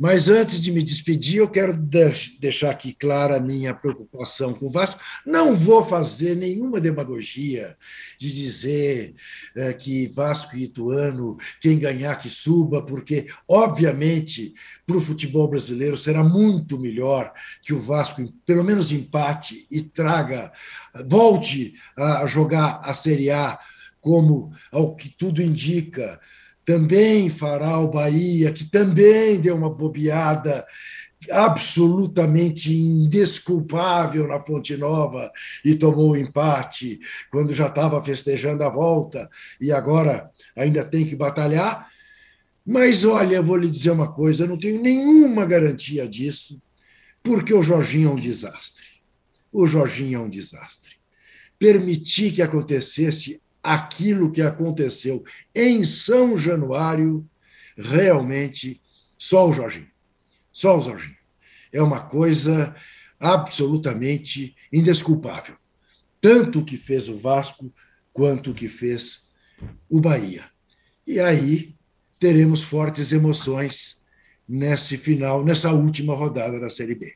[0.00, 4.70] Mas antes de me despedir, eu quero deixar aqui clara a minha preocupação com o
[4.70, 4.98] Vasco.
[5.26, 7.76] Não vou fazer nenhuma demagogia
[8.18, 9.14] de dizer
[9.54, 14.54] é, que Vasco e Ituano, quem ganhar que suba, porque, obviamente,
[14.86, 17.30] para o futebol brasileiro será muito melhor
[17.62, 20.50] que o Vasco, pelo menos, empate e traga,
[21.04, 23.58] volte a jogar a Série A
[24.00, 26.18] como, ao que tudo indica,
[26.70, 30.64] também fará o Bahia, que também deu uma bobeada
[31.32, 35.32] absolutamente indesculpável na Fonte Nova
[35.64, 39.28] e tomou o empate quando já estava festejando a volta
[39.60, 41.90] e agora ainda tem que batalhar.
[42.64, 46.62] Mas olha, eu vou lhe dizer uma coisa, eu não tenho nenhuma garantia disso,
[47.20, 48.86] porque o Jorginho é um desastre.
[49.50, 50.92] O Jorginho é um desastre.
[51.58, 57.28] Permitir que acontecesse aquilo que aconteceu em São Januário,
[57.76, 58.80] realmente,
[59.18, 59.90] só o Jorginho.
[60.52, 61.16] Só o Jorginho.
[61.72, 62.74] É uma coisa
[63.18, 65.56] absolutamente indesculpável.
[66.20, 67.72] Tanto o que fez o Vasco,
[68.12, 69.28] quanto o que fez
[69.88, 70.44] o Bahia.
[71.06, 71.74] E aí
[72.18, 74.04] teremos fortes emoções
[74.48, 77.14] nesse final, nessa última rodada da Série B.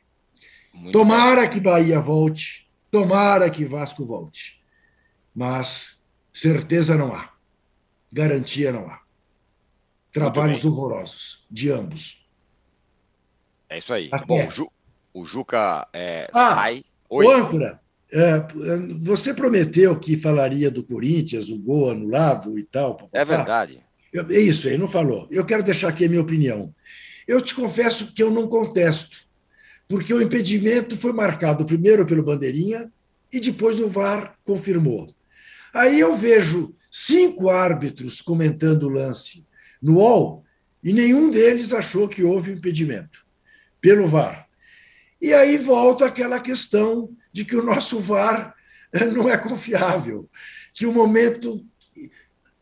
[0.73, 4.61] Muito tomara que Bahia volte, tomara que Vasco volte.
[5.33, 5.94] Mas
[6.35, 7.29] Certeza não há.
[8.11, 8.99] Garantia não há.
[10.11, 12.27] Trabalhos horrorosos de ambos.
[13.69, 14.09] É isso aí.
[14.11, 14.25] Até.
[14.25, 14.71] Bom, o, Ju,
[15.13, 16.83] o Juca é, ah, sai.
[17.09, 17.33] Oi.
[17.33, 17.79] âncora,
[18.11, 18.41] é,
[18.99, 23.09] você prometeu que falaria do Corinthians, o gol anulado e tal.
[23.13, 23.81] É verdade.
[24.13, 25.27] é isso, ele não falou.
[25.31, 26.75] Eu quero deixar aqui a minha opinião.
[27.25, 29.19] Eu te confesso que eu não contesto,
[29.87, 32.91] porque o impedimento foi marcado primeiro pelo Bandeirinha
[33.31, 35.14] e depois o VAR confirmou.
[35.75, 39.45] Aí eu vejo cinco árbitros comentando o lance
[39.81, 40.45] no UOL
[40.81, 43.25] e nenhum deles achou que houve impedimento
[43.81, 44.47] pelo VAR.
[45.19, 48.55] E aí volta aquela questão de que o nosso VAR
[49.13, 50.29] não é confiável,
[50.73, 51.65] que o momento,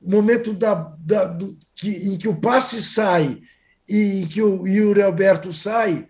[0.01, 3.43] o momento da, da do, que, em que o passe sai
[3.88, 6.07] e em que o Yuri Alberto sai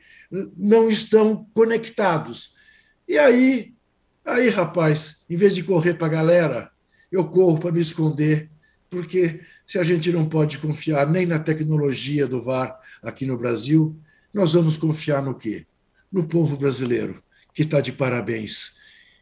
[0.56, 2.54] não estão conectados.
[3.06, 3.74] E aí,
[4.24, 6.73] aí rapaz, em vez de correr para a galera,
[7.14, 8.50] eu corro para me esconder,
[8.90, 13.96] porque se a gente não pode confiar nem na tecnologia do VAR aqui no Brasil,
[14.34, 15.68] nós vamos confiar no quê?
[16.12, 18.78] No povo brasileiro, que está de parabéns,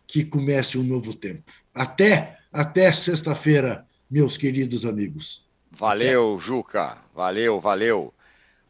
[0.08, 1.52] que comece um novo tempo.
[1.74, 5.46] Até, até sexta-feira, meus queridos amigos.
[5.70, 6.98] Valeu, Juca.
[7.14, 8.14] Valeu, valeu.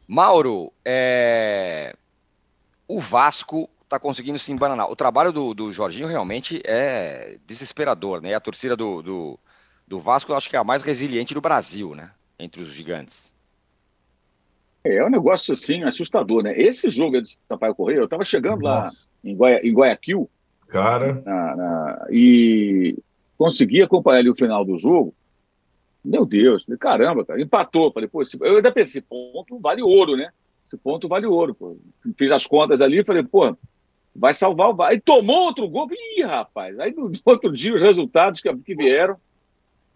[0.06, 1.94] Mauro, é...
[2.88, 4.90] o Vasco está conseguindo se embananar.
[4.90, 8.32] O trabalho do, do Jorginho realmente é desesperador, né?
[8.34, 9.38] A torcida do, do,
[9.86, 12.10] do Vasco eu acho que é a mais resiliente do Brasil, né?
[12.38, 13.34] Entre os gigantes.
[14.82, 16.58] É, é um negócio assim assustador, né?
[16.58, 19.10] Esse jogo de Sampaio Correia, eu estava chegando Nossa.
[19.24, 20.30] lá em, Guaya, em Guayaquil.
[20.68, 21.22] Cara.
[21.26, 22.96] Na, na, e
[23.36, 25.14] consegui acompanhar ali o final do jogo.
[26.02, 27.92] Meu Deus, caramba, cara, empatou.
[27.92, 30.30] Falei, pô, esse, eu ainda pensei, ponto vale ouro, né?
[30.66, 31.54] Esse ponto vale ouro.
[31.54, 31.76] Pô.
[32.16, 33.54] Fiz as contas ali, falei, pô,
[34.14, 34.92] vai salvar o Vasco.
[34.92, 39.16] Aí tomou outro gol, ih, rapaz, aí no outro dia os resultados que, que vieram.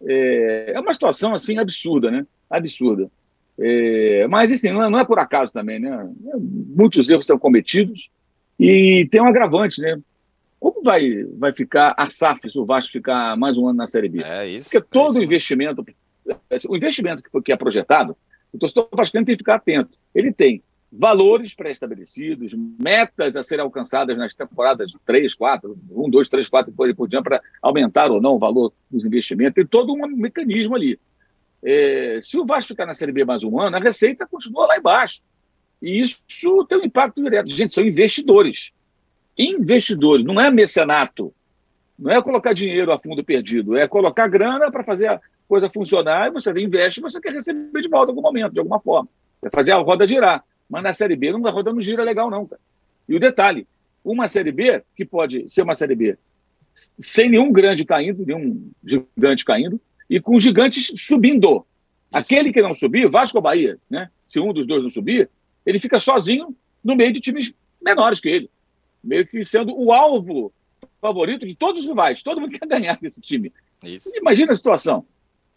[0.05, 2.25] É, é, uma situação assim absurda, né?
[2.49, 3.09] Absurda.
[3.59, 6.07] É, mas assim, não é, não é, por acaso também, né?
[6.37, 8.09] Muitos erros são cometidos
[8.59, 9.99] e tem um agravante, né?
[10.59, 14.09] Como vai, vai ficar a SAF se o Vasco ficar mais um ano na Série
[14.09, 14.23] B?
[14.23, 14.69] É isso.
[14.69, 15.85] Porque todo é o investimento,
[16.67, 18.17] o investimento que, foi, que é projetado,
[18.51, 19.97] o torcedor vascaíno tem que ficar atento.
[20.13, 26.49] Ele tem valores pré-estabelecidos, metas a serem alcançadas nas temporadas 3, 4, 1, 2, 3,
[26.49, 29.55] 4 e por diante para aumentar ou não o valor dos investimentos.
[29.55, 30.99] Tem todo um mecanismo ali.
[31.63, 34.77] É, se o Vasco ficar na Série B mais um ano, a receita continua lá
[34.77, 35.21] embaixo.
[35.81, 36.21] E isso
[36.67, 37.49] tem um impacto direto.
[37.49, 38.71] Gente, são investidores.
[39.37, 41.33] Investidores, não é mecenato.
[41.97, 46.27] Não é colocar dinheiro a fundo perdido, é colocar grana para fazer a coisa funcionar
[46.27, 49.09] e você investe você quer receber de volta em algum momento, de alguma forma.
[49.41, 50.43] É fazer a roda girar.
[50.69, 52.45] Mas na Série B não está rodando gira legal, não.
[52.45, 52.61] Cara.
[53.07, 53.67] E o detalhe,
[54.03, 56.17] uma Série B, que pode ser uma Série B
[56.99, 61.65] sem nenhum grande caindo, nenhum gigante caindo, e com gigantes subindo.
[62.11, 64.09] Aquele que não subir, Vasco ou Bahia, né?
[64.27, 65.29] se um dos dois não subir,
[65.65, 68.49] ele fica sozinho no meio de times menores que ele.
[69.03, 70.51] Meio que sendo o alvo
[71.01, 72.23] favorito de todos os rivais.
[72.23, 73.51] Todo mundo quer ganhar desse time.
[73.83, 74.09] Isso.
[74.15, 75.05] Imagina a situação.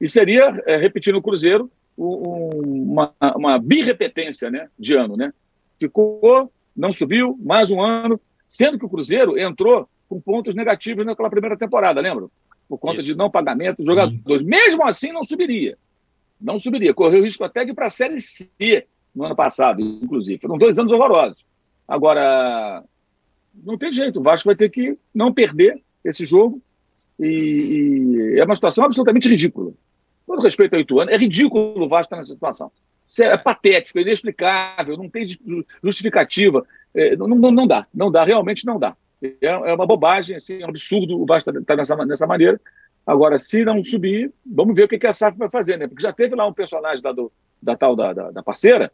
[0.01, 5.17] E seria, é, repetindo o Cruzeiro, uma, uma birrepetência né, de ano.
[5.17, 5.33] Né?
[5.79, 11.31] Ficou, não subiu, mais um ano, sendo que o Cruzeiro entrou com pontos negativos naquela
[11.31, 12.29] primeira temporada, lembra?
[12.71, 13.07] por conta Isso.
[13.07, 14.43] de não pagamento dos jogadores.
[14.43, 14.47] Hum.
[14.47, 15.77] Mesmo assim, não subiria.
[16.41, 16.95] Não subiria.
[16.95, 20.41] Correu o risco até de ir para a Série C no ano passado, inclusive.
[20.41, 21.45] Foram dois anos horrorosos.
[21.89, 22.85] Agora,
[23.53, 24.21] não tem jeito.
[24.21, 26.63] O Vasco vai ter que não perder esse jogo.
[27.19, 29.73] E, e é uma situação absolutamente ridícula.
[30.31, 32.71] Todo respeito ao Ituano, é ridículo o Vasco estar nessa situação.
[33.09, 35.27] Isso é patético, é inexplicável, não tem
[35.83, 36.65] justificativa.
[36.95, 38.97] É, não, não, não dá, não dá, realmente não dá.
[39.21, 42.61] É, é uma bobagem, assim, é um absurdo o Vasco estar tá nessa, nessa maneira.
[43.05, 45.89] Agora, se não subir, vamos ver o que, que a SAF vai fazer, né?
[45.89, 48.93] Porque já teve lá um personagem da, do, da tal da, da, da parceira,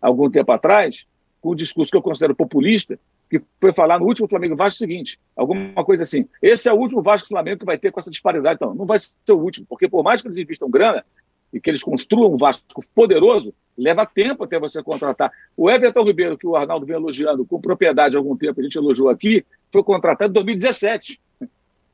[0.00, 1.06] algum tempo atrás,
[1.42, 2.98] com um discurso que eu considero populista,
[3.30, 6.76] que foi falar no último Flamengo Vasco o seguinte, alguma coisa assim, esse é o
[6.76, 8.56] último Vasco Flamengo que vai ter com essa disparidade.
[8.56, 11.04] Então, não vai ser o último, porque por mais que eles investam grana
[11.52, 15.30] e que eles construam um Vasco poderoso, leva tempo até você contratar.
[15.56, 18.76] O Everton Ribeiro, que o Arnaldo vem elogiando com propriedade há algum tempo, a gente
[18.76, 21.20] elogiou aqui, foi contratado em 2017.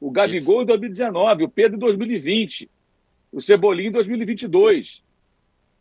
[0.01, 2.71] O Gabigol em 2019, o Pedro em 2020,
[3.31, 5.03] o Cebolinha em 2022.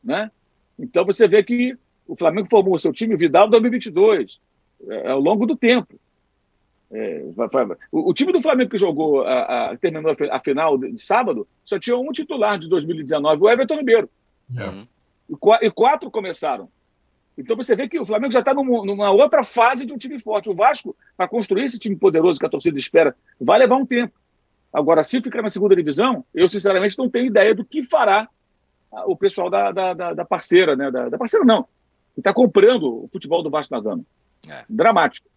[0.04, 0.30] Né?
[0.78, 1.78] Então você vê que
[2.08, 4.40] o Flamengo formou o seu time Vidal em 2022,
[4.90, 6.00] é, ao longo do tempo.
[6.92, 7.24] É,
[7.92, 11.04] o, o, time do Flamengo que jogou, a, a, terminou a, a, final de, de,
[11.04, 14.10] sábado, só tinha um titular de 2019, o Everton Ribeiro.
[14.56, 14.86] É.
[15.30, 16.70] E, e, quatro começaram.
[17.38, 20.20] Então você vê que o Flamengo já está numa, numa, outra fase de um time
[20.20, 20.50] forte.
[20.50, 24.14] O Vasco, para construir esse time poderoso que a torcida espera, vai levar um tempo.
[24.72, 28.30] Agora, se ficar na segunda divisão, eu sinceramente não tenho ideia do que fará
[29.06, 30.90] o pessoal da, da, da, da parceira, né?
[30.90, 31.64] Da, da parceira não,
[32.14, 34.04] que está comprando o futebol do Vasco da Gama.
[34.50, 34.64] É.
[34.70, 35.28] Dramático.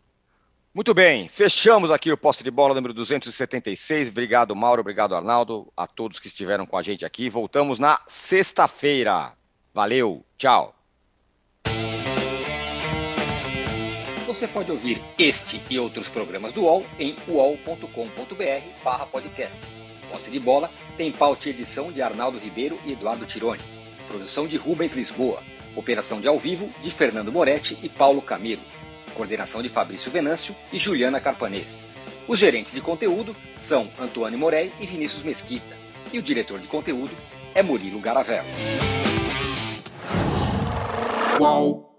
[0.75, 4.11] Muito bem, fechamos aqui o posse de bola número 276.
[4.11, 7.29] Obrigado, Mauro, obrigado, Arnaldo, a todos que estiveram com a gente aqui.
[7.29, 9.33] Voltamos na sexta-feira.
[9.75, 10.75] Valeu, tchau.
[14.27, 19.79] Você pode ouvir este e outros programas do UOL em uol.com.br/podcasts.
[20.11, 23.63] Posse de bola tem pauta e edição de Arnaldo Ribeiro e Eduardo Tironi.
[24.07, 25.43] Produção de Rubens Lisboa.
[25.75, 28.63] Operação de ao vivo de Fernando Moretti e Paulo Camilo.
[29.19, 31.83] Coordenação de Fabrício Venâncio e Juliana Carpanês.
[32.29, 35.77] Os gerentes de conteúdo são Antônio Morei e Vinícius Mesquita.
[36.13, 37.11] E o diretor de conteúdo
[37.53, 38.47] é Murilo Garavello.
[41.37, 41.98] Qual?